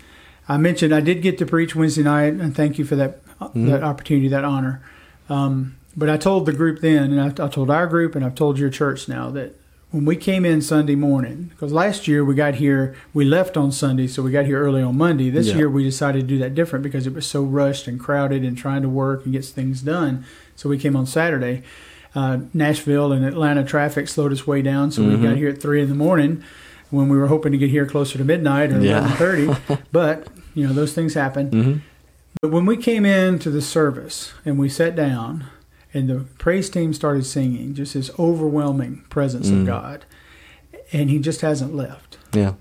[0.45, 3.67] I mentioned I did get to preach Wednesday night, and thank you for that Mhm.
[3.67, 4.81] that opportunity, that honor.
[5.29, 8.35] Um, but I told the group then, and I, I told our group, and I've
[8.35, 9.55] told your church now that
[9.93, 13.71] when we came in Sunday morning, because last year we got here, we left on
[13.71, 15.29] Sunday, so we got here early on Monday.
[15.29, 15.57] This Yeah.
[15.57, 18.57] year we decided to do that different because it was so rushed and crowded and
[18.57, 20.23] trying to work and get things done.
[20.55, 21.61] So we came on Saturday.
[22.15, 25.21] Uh, Nashville and Atlanta traffic slowed us way down, so we Mhm.
[25.21, 26.41] got here at three in the morning
[26.89, 28.97] when we were hoping to get here closer to midnight or Yeah.
[28.97, 29.49] eleven thirty.
[29.91, 30.25] but
[30.55, 31.49] you know those things happen.
[31.51, 31.73] Mm-hmm.
[32.41, 35.43] But when we came into the service and we sat down
[35.93, 39.61] and the praise team started singing, just this overwhelming presence Mm.
[39.61, 40.05] of God,
[40.91, 42.17] and He just hasn't left.
[42.33, 42.53] Yeah.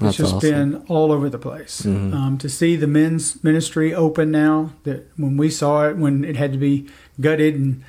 [0.00, 0.50] It's That's just awesome.
[0.72, 1.82] been all over the place.
[1.86, 2.12] Mhm.
[2.12, 6.36] Um, to see the men's ministry open now, that when we saw it, when it
[6.36, 6.86] had to be
[7.20, 7.82] gutted and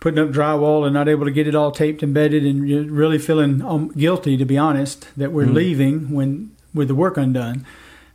[0.00, 3.18] putting up drywall and not able to get it all taped and bedded, and really
[3.18, 5.54] feeling um, guilty, to be honest, that we're Mhm.
[5.54, 7.64] leaving when with the work undone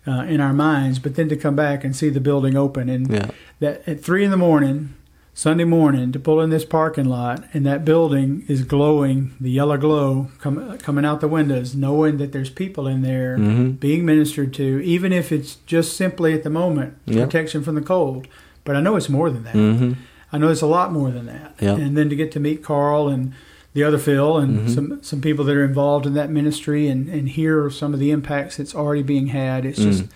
[0.05, 0.99] uh, in our minds.
[0.99, 3.29] But then to come back and see the building open and Yeah.
[3.59, 4.89] that at three in the morning,
[5.37, 9.77] Sunday morning, to pull in this parking lot, and that building is glowing, the yellow
[9.77, 13.69] glow com- coming out the windows, knowing that there's people in there Mm-hmm.
[13.73, 17.25] being ministered to, even if it's just simply at the moment Yeah.
[17.25, 18.27] protection from the cold.
[18.63, 19.53] But I know it's more than that.
[19.53, 19.93] Mm-hmm.
[20.33, 21.53] I know it's a lot more than that.
[21.61, 21.75] Yeah.
[21.75, 23.33] And then to get to meet Carl and
[23.75, 24.73] the other Phil and Mhm.
[24.73, 28.09] some some people that are involved in that ministry and and hear some of the
[28.09, 29.65] impacts that's already being had.
[29.67, 30.09] It's just Mm.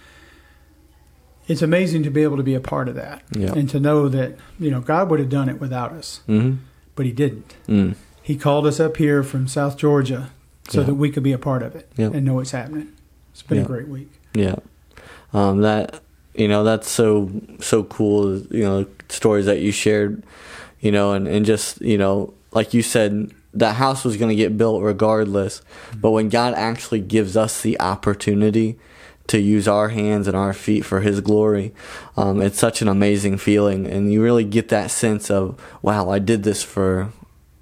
[1.52, 3.54] It's amazing to be able to be a part of that Yeah.
[3.54, 6.58] and to know that you know God would have done it without us, Mm-hmm.
[6.96, 7.56] but He didn't.
[7.68, 7.96] Mm.
[8.24, 10.30] He called us up here from South Georgia
[10.70, 10.88] so Yeah.
[10.88, 12.12] that we could be a part of it Yeah.
[12.14, 12.90] and know what's happening.
[13.32, 14.12] It's been a great week.
[14.34, 14.56] Yeah.
[15.34, 16.02] Um, that
[16.36, 18.38] you know that's so so cool.
[18.52, 20.24] You know stories that you shared.
[20.80, 24.36] You know, and and just you know like you said, that house was going to
[24.36, 25.62] get built regardless.
[25.96, 28.78] But when God actually gives us the opportunity
[29.28, 31.74] to use our hands and our feet for His glory,
[32.18, 36.20] um, it's such an amazing feeling, and you really get that sense of wow, I
[36.20, 37.12] did this for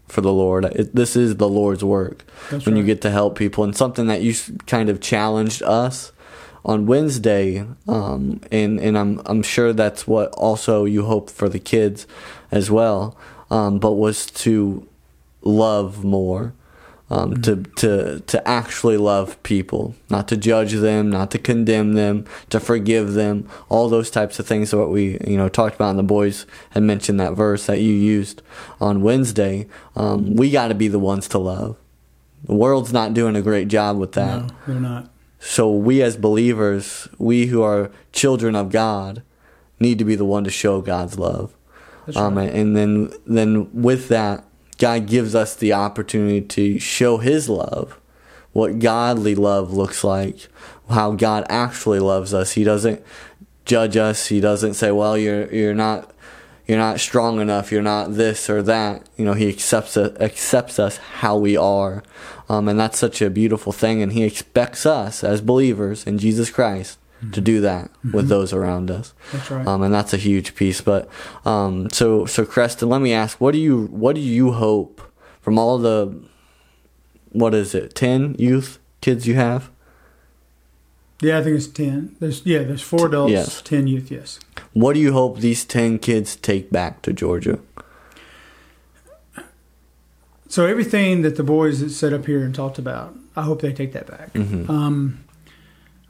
[0.10, 0.66] for the Lord.
[0.66, 3.64] It, this is the Lord's work That's when you get to help people.
[3.64, 4.34] And something that you
[4.66, 6.12] kind of challenged us
[6.66, 11.60] on Wednesday um, and and I'm I'm sure that's what also you hope for the
[11.60, 12.06] kids
[12.52, 13.18] as well
[13.50, 14.86] um, but was to
[15.42, 16.54] love more
[17.12, 22.26] um, to to to actually love people not to judge them not to condemn them
[22.50, 25.90] to forgive them all those types of things that what we you know talked about
[25.92, 28.42] and the boys had mentioned that verse that you used
[28.80, 31.76] on Wednesday um, we got to be the ones to love
[32.46, 35.10] the world's not doing a great job with that No, they're not.
[35.40, 39.24] so we as believers, we who are children of God,
[39.80, 41.54] need to be the one to show God's love.
[42.06, 42.50] That's Um, right.
[42.54, 44.44] and then then with that,
[44.80, 48.00] God gives us the opportunity to show His love,
[48.54, 50.48] what godly love looks like,
[50.90, 52.54] how God actually loves us.
[52.54, 53.04] He doesn't
[53.66, 54.28] judge us.
[54.28, 56.12] He doesn't say, "Well, you're you're not."
[56.66, 57.72] You're not strong enough.
[57.72, 59.10] You're not this or that.
[59.18, 62.04] You know, he accepts us, accepts us how we are,
[62.48, 64.04] um, and that's such a beautiful thing.
[64.04, 67.00] And he expects us as believers in Jesus Christ
[67.34, 69.14] to do that with those around us.
[69.34, 69.68] That's right.
[69.68, 70.82] Um, and that's a huge piece.
[70.82, 71.10] But
[71.46, 75.02] um, so so Creston, let me ask, what do you what do you hope
[75.42, 76.22] from all the
[77.32, 79.70] what is it, ten youth kids you have?
[81.22, 82.16] yeah, I think it's ten.
[82.22, 83.62] There's yeah, there's four adults, Yes.
[83.62, 84.10] ten youth.
[84.10, 84.40] Yes.
[84.74, 87.60] What do you hope these ten kids take back to Georgia?
[90.48, 93.72] So everything that the boys that set up here and talked about, I hope they
[93.74, 94.32] take that back.
[94.32, 95.24] hmm Um,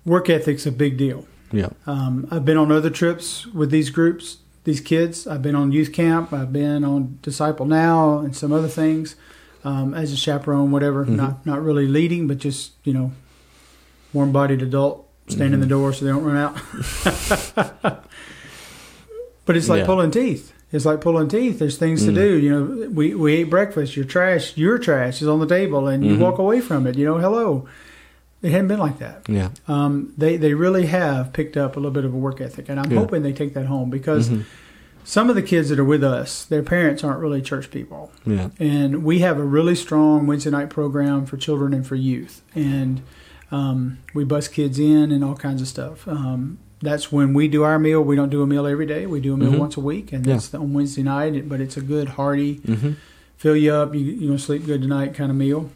[0.09, 1.25] work ethic's a big deal.
[1.51, 1.69] Yeah.
[1.87, 5.25] Um, I've been on other trips with these groups, these kids.
[5.27, 6.33] I've been on youth camp.
[6.33, 9.15] I've been on Disciple Now and some other things
[9.63, 11.05] um, as a chaperone, whatever.
[11.05, 11.15] Mhm.
[11.15, 13.11] Not not really leading, but just you know,
[14.13, 16.55] warm-bodied adult, stand in the door so they don't run out.
[19.45, 19.85] but it's like Yeah.
[19.85, 20.53] pulling teeth.
[20.71, 21.57] It's like pulling teeth.
[21.59, 22.15] There's things to Mm.
[22.15, 22.37] do.
[22.37, 23.95] You know, we we ate breakfast.
[23.95, 26.19] Your trash, your trash is on the table, and you Mhm.
[26.19, 26.95] walk away from it.
[26.95, 27.65] You know, hello.
[28.41, 29.49] It hadn't been like that Yeah.
[29.67, 32.79] um, they they really have picked up a little bit of a work ethic, and
[32.79, 32.99] I'm Yeah.
[32.99, 34.43] hoping they take that home because Mhm.
[35.03, 38.49] some of the kids that are with us, their parents aren't really church people, Yeah.
[38.59, 43.01] and we have a really strong Wednesday night program for children and for youth, and
[43.51, 46.07] um, we bus kids in and all kinds of stuff.
[46.07, 48.01] Um, that's when we do our meal.
[48.01, 49.05] We don't do a meal every day.
[49.07, 49.57] We do a meal Mhm.
[49.59, 50.33] once a week, and Yeah.
[50.33, 51.49] that's on Wednesday night.
[51.49, 52.91] But it's a good hearty, hmm
[53.37, 53.95] fill you up.
[53.95, 55.71] You you gonna sleep good tonight kind of meal,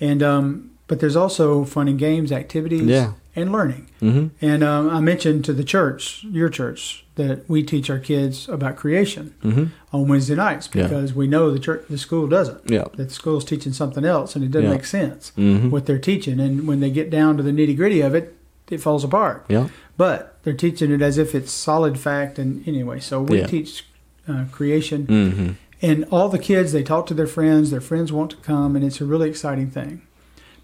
[0.00, 3.12] and um, but there's also fun and games, activities, Yeah.
[3.34, 3.86] and learning.
[4.00, 8.48] hmm And um, I mentioned to the church, your church, that we teach our kids
[8.48, 10.84] about creation hmm on Wednesday nights Yeah.
[10.84, 12.70] because we know the church, the school doesn't.
[12.70, 12.84] Yeah.
[12.96, 14.74] That the school's teaching something else, and it doesn't Yeah.
[14.76, 16.40] make sense hmm what they're teaching.
[16.40, 18.34] And when they get down to the nitty gritty of it,
[18.70, 19.44] it falls apart.
[19.48, 19.68] Yeah.
[19.98, 22.38] But they're teaching it as if it's solid fact.
[22.38, 23.46] And anyway, so we Yeah.
[23.46, 23.84] teach
[24.28, 25.50] uh, creation, hmm
[25.84, 28.84] And all the kids, they talk to their friends, their friends want to come, and
[28.84, 30.02] it's a really exciting thing.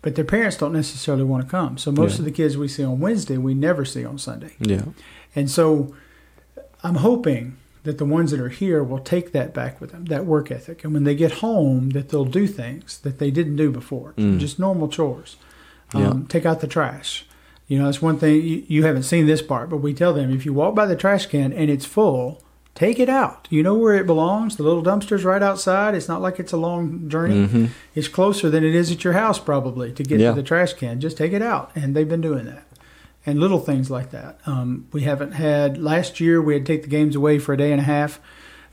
[0.03, 1.77] But their parents don't necessarily want to come.
[1.79, 2.19] So most Yeah.
[2.21, 4.53] of the kids we see on Wednesday, we never see on Sunday.
[4.61, 4.83] Yeah.
[5.35, 5.95] And so
[6.85, 10.25] I'm hoping that the ones that are here will take that back with them, that
[10.27, 10.85] work ethic.
[10.85, 14.39] And when they get home, that they'll do things that they didn't do before, Mm.
[14.39, 15.37] just normal chores.
[15.95, 16.13] Um, Yeah.
[16.29, 17.27] Take out the trash.
[17.67, 20.31] You know, that's one thing you, you haven't seen this part, but we tell them
[20.33, 22.43] if you walk by the trash can and it's full,
[22.79, 23.49] take it out.
[23.51, 24.55] You know where it belongs.
[24.57, 25.95] The little dumpster's right outside.
[25.97, 27.47] It's not like it's a long journey.
[27.47, 30.31] hmm It's closer than it is at your house probably to get Yeah.
[30.31, 31.01] to the trash can.
[31.01, 32.64] Just take it out, and they've been doing that.
[33.27, 34.38] And little things like that.
[34.47, 36.41] Um, we haven't had last year.
[36.41, 38.21] We had to take the games away for a day and a half.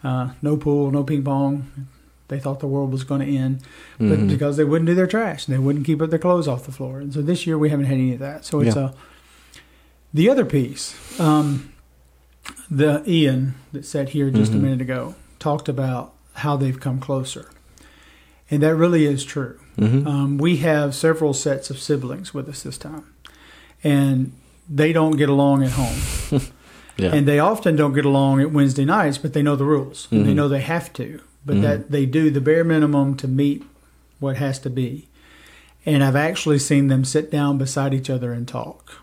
[0.03, 1.67] Uh, no pool, no ping pong.
[2.27, 3.61] They thought the world was going to end,
[3.99, 4.27] but Mhm.
[4.29, 6.99] because they wouldn't do their trash, they wouldn't keep up their clothes off the floor.
[6.99, 8.45] And so this year we haven't had any of that.
[8.45, 8.89] So it's Yeah.
[8.89, 8.91] a
[10.13, 10.95] the other piece.
[11.19, 11.69] Um,
[12.69, 14.55] the Ian that sat here just Mhm.
[14.55, 17.49] a minute ago talked about how they've come closer,
[18.49, 19.57] and that really is true.
[19.77, 23.03] hmm Um, we have several sets of siblings with us this time,
[23.83, 24.31] and
[24.69, 25.95] they don't get along at home.
[26.97, 27.13] yeah.
[27.13, 30.07] And they often don't get along at Wednesday nights, but they know the rules.
[30.11, 33.63] And they know they have to, but that they do the bare minimum to meet
[34.19, 35.07] what has to be.
[35.85, 38.93] And I've actually seen them sit down beside each other and talk,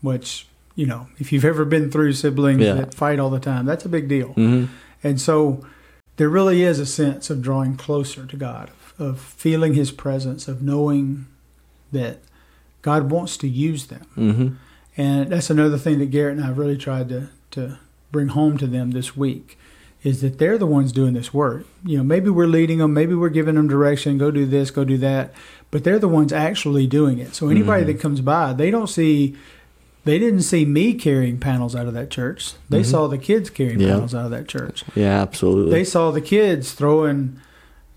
[0.00, 2.74] which, you know, if you've ever been through siblings Yeah.
[2.74, 4.28] that fight all the time, that's a big deal.
[4.28, 4.64] hmm
[5.02, 5.64] And so
[6.16, 10.62] there really is a sense of drawing closer to God, of feeling His presence, of
[10.62, 11.26] knowing
[11.92, 12.18] that
[12.82, 14.06] God wants to use them.
[14.14, 14.48] hmm
[14.96, 17.78] And that's another thing that Garrett and I really tried to, to
[18.12, 19.56] bring home to them this week
[20.02, 21.66] is that they're the ones doing this work.
[21.84, 24.82] You know, maybe we're leading them, maybe we're giving them direction, go do this, go
[24.84, 25.32] do that,
[25.70, 27.34] but they're the ones actually doing it.
[27.34, 27.86] So anybody Mhm.
[27.88, 29.36] that comes by, they don't see
[30.04, 32.54] they didn't see me carrying panels out of that church.
[32.68, 32.86] They Mhm.
[32.86, 33.94] saw the kids carrying Yeah.
[33.94, 34.84] panels out of that church.
[34.94, 35.72] Yeah, absolutely.
[35.72, 37.36] They saw the kids throwing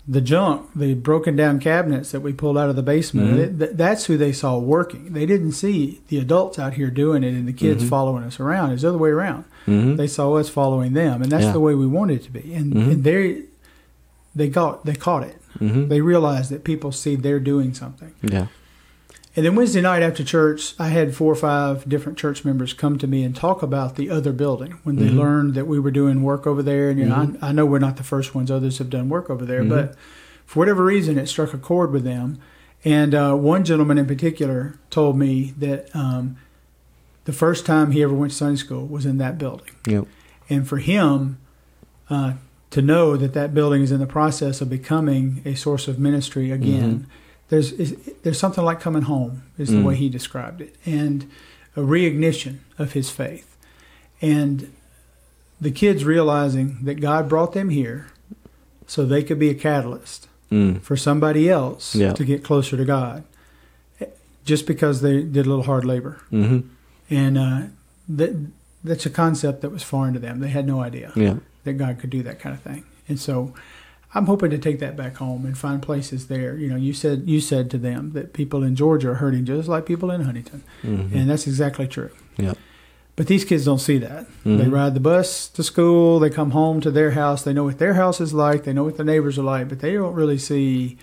[0.06, 3.30] the junk, the broken down cabinets that we pulled out of the basement.
[3.32, 3.36] Mhm.
[3.36, 5.14] Th- th- that's who they saw working.
[5.14, 7.88] They didn't see the adults out here doing it and the kids Mhm.
[7.88, 8.72] following us around.
[8.72, 9.44] It's the other way around.
[9.64, 11.52] hmm They saw us following them, and that's Yeah.
[11.52, 12.52] the way we wanted it to be.
[12.52, 12.90] And, Mhm.
[12.92, 13.36] and they
[14.36, 15.36] they got they caught it.
[15.58, 18.10] hmm They realized that people see they're doing something.
[18.22, 18.48] Yeah.
[19.36, 22.98] And then Wednesday night after church, I had four or five different church members come
[22.98, 25.16] to me and talk about the other building when they Mhm.
[25.18, 26.88] learned that we were doing work over there.
[26.88, 27.38] And you know, Mhm.
[27.42, 29.68] I, I know we're not the first ones; others have done work over there, Mhm.
[29.70, 29.94] but
[30.46, 32.38] for whatever reason, it struck a chord with them.
[32.84, 36.36] And uh, one gentleman in particular told me that um,
[37.24, 40.06] the first time he ever went to Sunday school was in that building, Yep.
[40.48, 41.38] and for him.
[42.10, 42.34] Uh,
[42.70, 46.50] to know that that building is in the process of becoming a source of ministry
[46.50, 47.04] again, Mhm.
[47.48, 49.84] There's is, there's something like coming home is the Mm.
[49.84, 51.30] way he described it and
[51.76, 53.56] a reignition of his faith
[54.22, 54.72] and
[55.60, 58.06] the kids realizing that god brought them here
[58.86, 60.80] so they could be a catalyst Mm.
[60.82, 62.12] for somebody else Yeah.
[62.12, 63.24] to get closer to god
[64.44, 66.60] just because they did a little hard labor hmm
[67.10, 67.62] and uh,
[68.08, 68.34] that
[68.82, 71.36] that's a concept that was foreign to them they had no idea Yeah.
[71.64, 72.84] that God could do that kind of thing.
[73.08, 73.54] And so
[74.14, 76.56] I'm hoping to take that back home and find places there.
[76.56, 79.68] You know, you said you said to them that people in Georgia are hurting just
[79.68, 80.62] like people in Huntington.
[80.82, 82.10] hmm And that's exactly true.
[82.38, 82.56] Yep.
[83.16, 84.26] But these kids don't see that.
[84.44, 84.72] They Mhm.
[84.72, 87.94] ride the bus to school, they come home to their house, they know what their
[87.94, 90.96] house is like, they know what the neighbors are like, but they don't really see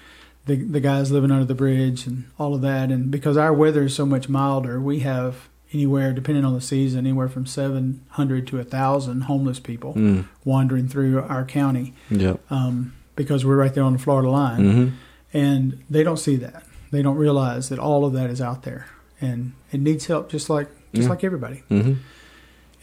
[0.45, 2.91] the the guys living under the bridge and all of that.
[2.91, 7.00] And because our weather is so much milder, we have anywhere, depending on the season,
[7.06, 10.26] anywhere from 700 to 1,000 homeless people Mm.
[10.43, 12.41] wandering through our county Yep.
[12.50, 12.91] um,
[13.23, 14.89] because we're right there on the Florida line, hmm
[15.34, 16.63] and they don't see that.
[16.91, 18.88] They don't realize that all of that is out there,
[19.21, 21.10] and it needs help, just like just Yeah.
[21.10, 21.63] like everybody.
[21.69, 21.93] hmm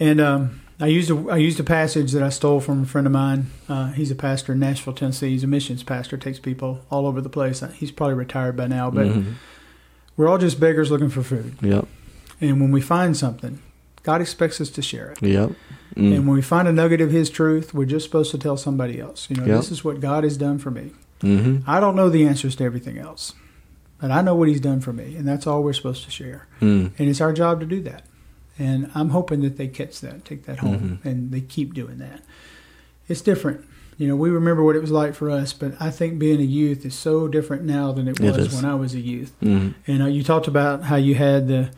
[0.00, 3.06] And um, I used a I used a passage that I stole from a friend
[3.06, 3.46] of mine.
[3.68, 5.30] Uh, he's a pastor in Nashville, Tennessee.
[5.30, 7.62] He's a missions pastor, takes people all over the place.
[7.74, 9.32] He's probably retired by now, but hmm
[10.16, 11.54] we're all just beggars looking for food.
[11.62, 11.86] Yep.
[12.40, 13.60] And when we find something,
[14.08, 15.22] God expects us to share it.
[15.22, 15.50] Yep.
[15.94, 16.16] Mm.
[16.16, 18.98] And when we find a nugget of His truth, we're just supposed to tell somebody
[18.98, 19.28] else.
[19.28, 19.56] You know, Yep.
[19.58, 20.92] this is what God has done for me.
[21.20, 23.34] hmm I don't know the answers to everything else,
[24.00, 26.46] but I know what He's done for me, and that's all we're supposed to share.
[26.62, 26.92] Mm.
[26.98, 28.04] And it's our job to do that.
[28.58, 31.04] And I'm hoping that they catch that, take that home, Mhm.
[31.10, 32.22] and they keep doing that.
[33.08, 33.60] It's different.
[33.98, 36.44] You know, we remember what it was like for us, but I think being a
[36.44, 38.54] youth is so different now than it It was is.
[38.54, 39.32] when I was a youth.
[39.42, 39.74] Mm.
[39.86, 41.68] And uh, you talked about how you had the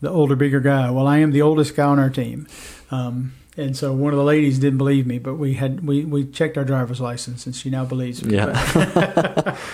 [0.00, 0.90] the older, bigger guy.
[0.90, 2.46] Well, I am the oldest guy on our team,
[2.90, 6.24] um, and so one of the ladies didn't believe me, but we had we, we
[6.24, 8.36] checked our driver's license, and she now believes me.
[8.36, 9.56] Yeah.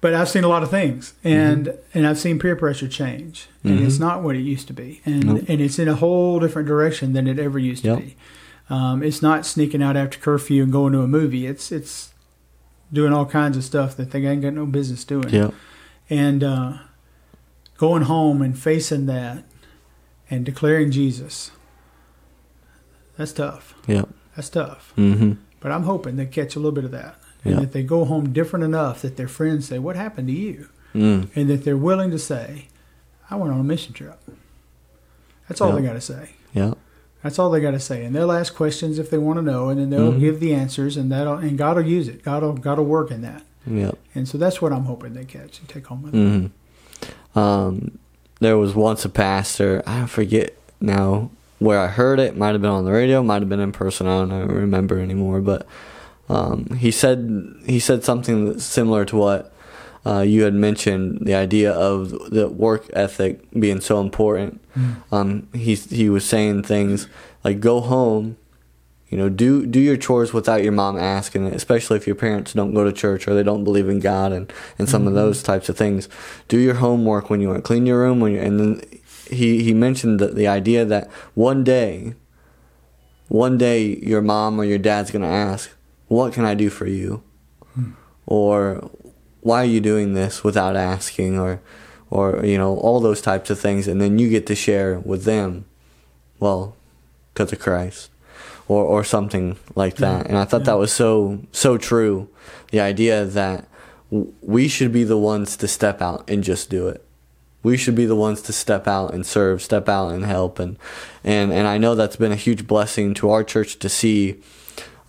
[0.00, 3.78] But, I've seen a lot of things, and and I've seen peer pressure change, and
[3.78, 3.86] Mhm.
[3.86, 5.44] it's not what it used to be, and Nope.
[5.46, 8.16] and it's in a whole different direction than it ever used to be.
[8.68, 11.46] Um, it's not sneaking out after curfew and going to a movie.
[11.46, 12.12] It's it's
[12.92, 15.28] doing all kinds of stuff that they ain't got no business doing.
[15.28, 15.50] Yeah.
[16.10, 16.72] And uh,
[17.82, 19.42] going home and facing that
[20.30, 21.50] and declaring Jesus,
[23.16, 23.74] that's tough.
[23.88, 24.04] Yeah.
[24.36, 24.92] That's tough.
[24.96, 25.32] Mm-hmm.
[25.58, 27.16] But I'm hoping they catch a little bit of that.
[27.44, 27.60] And Yeah.
[27.62, 30.68] that they go home different enough that their friends say, What happened to you?
[30.94, 31.28] Mm.
[31.34, 32.68] And that they're willing to say,
[33.28, 34.20] I went on a mission trip.
[35.48, 35.80] That's all Yeah.
[35.80, 36.30] they got to say.
[36.54, 36.74] Yeah.
[37.24, 39.68] That's all they got to say, and they'll ask questions if they want to know,
[39.70, 40.20] and then they'll Mhm.
[40.20, 42.22] give the answers, and that and God will use it.
[42.22, 43.92] God will God will work in that, Yeah.
[44.14, 46.40] and so that's what I'm hoping they catch and take home with them.
[46.40, 46.46] hmm
[47.34, 47.98] Um,
[48.40, 52.36] there was once a pastor, I forget now where I heard it.
[52.36, 54.06] Might have been on the radio, might have been in person.
[54.06, 55.40] I don't remember anymore.
[55.40, 55.66] But
[56.28, 59.52] um, he said he said something similar to what
[60.04, 61.20] uh, you had mentioned.
[61.22, 64.60] The idea of the work ethic being so important.
[65.12, 67.06] Um, he he was saying things
[67.44, 68.36] like go home.
[69.12, 72.72] You know, do do your chores without your mom asking, especially if your parents don't
[72.72, 75.16] go to church or they don't believe in God and, and some of mm-hmm.
[75.16, 76.08] those types of things.
[76.48, 77.62] Do your homework when you want.
[77.62, 78.82] Clean your room when you and then
[79.30, 82.14] he, he mentioned the, the idea that one day
[83.28, 85.70] one day your mom or your dad's gonna ask,
[86.08, 87.22] What can I do for you?
[87.74, 87.90] Hmm.
[88.24, 88.90] Or
[89.42, 91.60] why are you doing this without asking or
[92.08, 95.24] or you know, all those types of things and then you get to share with
[95.24, 95.66] them,
[96.40, 96.76] well,
[97.34, 98.08] because of Christ
[98.68, 100.26] or or something like that.
[100.26, 102.28] And I thought that was so so true.
[102.70, 103.66] The idea that
[104.42, 107.04] we should be the ones to step out and just do it.
[107.62, 110.76] We should be the ones to step out and serve, step out and help, and
[111.22, 114.40] and and I know that's been a huge blessing to our church to see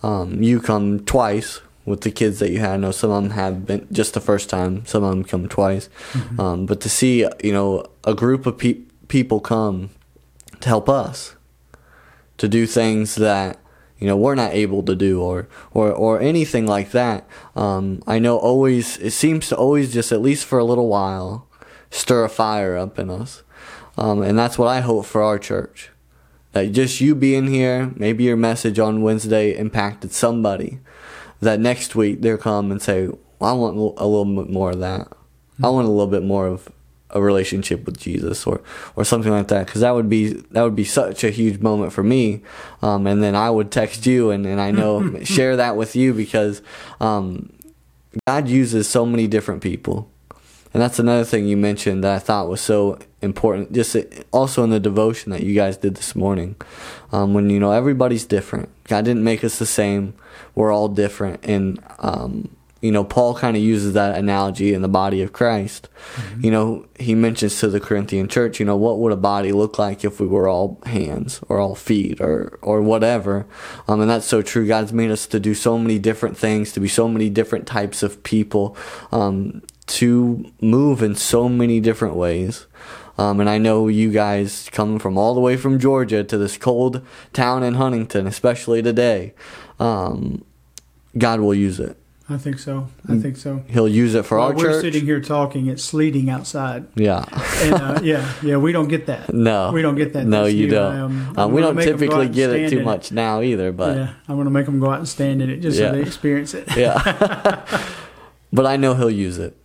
[0.02, 2.70] um, you come twice with the kids that you had.
[2.70, 4.86] I know some of them have been just the first time.
[4.86, 5.88] Some of them come twice,
[6.38, 9.90] um, but to see you know a group of pe- people come
[10.60, 11.33] to help us
[12.38, 13.58] to do things that
[13.98, 17.26] you know we're not able to do or or or anything like that.
[17.54, 21.48] Um, i know always it seems to always just at least for a little while
[21.90, 23.42] stir a fire up in us.
[23.96, 25.90] Um, and that's what i hope for our church.
[26.52, 30.80] That just you being here maybe your message on wednesday impacted somebody.
[31.40, 33.08] That next week they'll come and say
[33.38, 35.08] well, i want a little bit more of that.
[35.62, 36.68] I want a little bit more of
[37.10, 38.60] a relationship with Jesus or
[38.96, 41.92] or something like that because that would be that would be such a huge moment
[41.92, 42.42] for me.
[42.82, 46.12] Um, and then I would text you and, and I know share that with you
[46.12, 46.62] because
[47.00, 47.52] um,
[48.26, 50.10] God uses so many different people.
[50.72, 53.96] And that's another thing you mentioned that I thought was so important just
[54.32, 56.56] also in the devotion that you guys did this morning.
[57.12, 58.68] Um, when you know everybody's different.
[58.84, 60.14] God didn't make us the same.
[60.56, 61.44] We're all different.
[61.44, 62.53] And um,
[62.84, 65.88] you know, Paul kind of uses that analogy in the body of Christ.
[66.38, 69.78] You know, he mentions to the Corinthian church, you know, what would a body look
[69.78, 73.46] like if we were all hands or all feet or, or whatever.
[73.88, 74.66] Um, and that's so true.
[74.66, 78.02] God's made us to do so many different things, to be so many different types
[78.02, 78.76] of people,
[79.10, 82.66] um, to move in so many different ways.
[83.16, 86.58] Um, and I know you guys coming from all the way from Georgia to this
[86.58, 87.00] cold
[87.32, 89.32] town in Huntington, especially today,
[89.80, 90.44] um,
[91.16, 91.96] God will use it.
[92.26, 92.88] I think so.
[93.06, 93.62] I think so.
[93.68, 94.80] He'll use it for While our we're church.
[94.80, 97.22] sitting here talking, it's sleeting outside, yeah.
[97.62, 99.32] and uh, yeah, yeah, we don't get that.
[99.34, 99.70] No.
[99.72, 100.70] We don't get that No, you year.
[100.70, 100.96] don't.
[100.96, 103.72] Um, Um, we don't make 'em go out typically get it too much now either,
[103.72, 105.90] but yeah, I'm going to make them go out and stand in it just Yeah.
[105.90, 106.64] so they experience it.
[106.76, 107.60] yeah.
[108.52, 109.56] but I know he'll use it.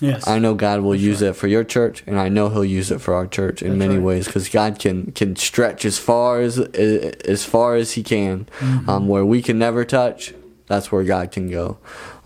[0.00, 2.90] Yes, I know God will use it for your church, and I know He'll use
[2.90, 4.02] it for our church in That's many right.
[4.04, 8.90] ways because God can can stretch as far as as far as He can, Mm-hmm.
[8.90, 10.34] um, where we can never touch.
[10.72, 11.76] That's where God can go.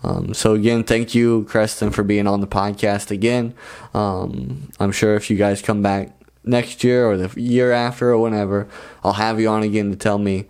[0.03, 3.53] Um, so again, thank you, Creston, for being on the podcast again.
[3.93, 8.19] Um, I'm sure if you guys come back next year or the year after or
[8.19, 8.69] whenever,
[9.03, 10.45] I'll have you on again to tell me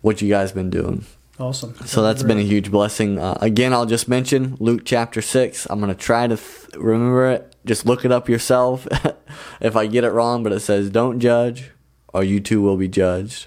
[0.00, 1.04] what you guys been doing.
[1.38, 1.76] awesome.
[1.86, 3.20] So that's been a huge blessing.
[3.20, 5.68] Uh, again, I'll just mention Luke chapter 6.
[5.70, 7.54] I'm going to try to th- remember it.
[7.64, 8.88] Just look it up yourself
[9.60, 11.70] if I get it wrong, but it says, Don't judge,
[12.12, 13.46] or you too will be judged.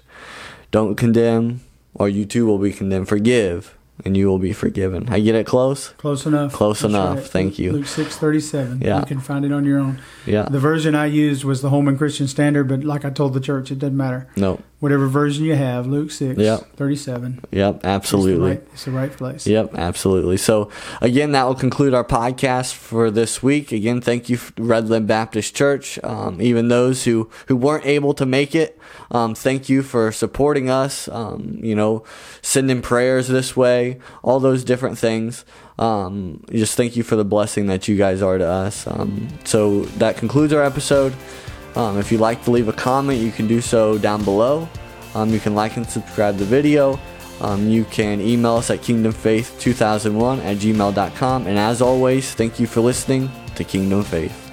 [0.70, 1.60] Don't condemn,
[1.94, 3.08] or you too will be condemned.
[3.08, 5.08] Forgive, and you will be forgiven.
[5.08, 5.88] I get it close?
[5.90, 6.52] close enough.
[6.52, 7.16] Close That's enough.
[7.18, 7.26] right.
[7.26, 7.72] Thank you.
[7.72, 8.80] Luke six thirty seven.
[8.80, 9.00] Yeah.
[9.00, 10.00] you can find it on your own.
[10.26, 10.42] Yeah.
[10.50, 13.70] The version I used was the Holman Christian Standard, but like I told the church,
[13.70, 14.26] it doesn't matter.
[14.36, 14.60] No.
[14.80, 16.58] Whatever version you have, Luke six Yeah.
[16.76, 17.40] thirty seven.
[17.52, 17.80] Yep.
[17.84, 18.52] Absolutely.
[18.52, 19.46] It's the right, it's the right place.
[19.46, 20.36] Yep, absolutely.
[20.36, 20.70] So,
[21.00, 23.72] again, that will conclude our podcast for this week.
[23.72, 25.98] Again, thank you, Redland Baptist Church.
[26.04, 28.78] Um, even those who, who weren't able to make it,
[29.10, 31.08] um, thank you for supporting us.
[31.08, 32.04] Um, you know,
[32.42, 33.83] sending prayers this way,
[34.22, 35.44] all those different things.
[35.78, 38.86] Um, just thank you for the blessing that you guys are to us.
[38.86, 41.12] Um, so, that concludes our episode.
[41.74, 44.68] Um, if you'd like to leave a comment, you can do so down below.
[45.14, 46.98] Um, you can like and subscribe the video.
[47.40, 51.46] um, you can email us at kingdomfaith2001 at gmail.com.
[51.46, 54.43] And as always, thank you for listening to Kingdom Faith.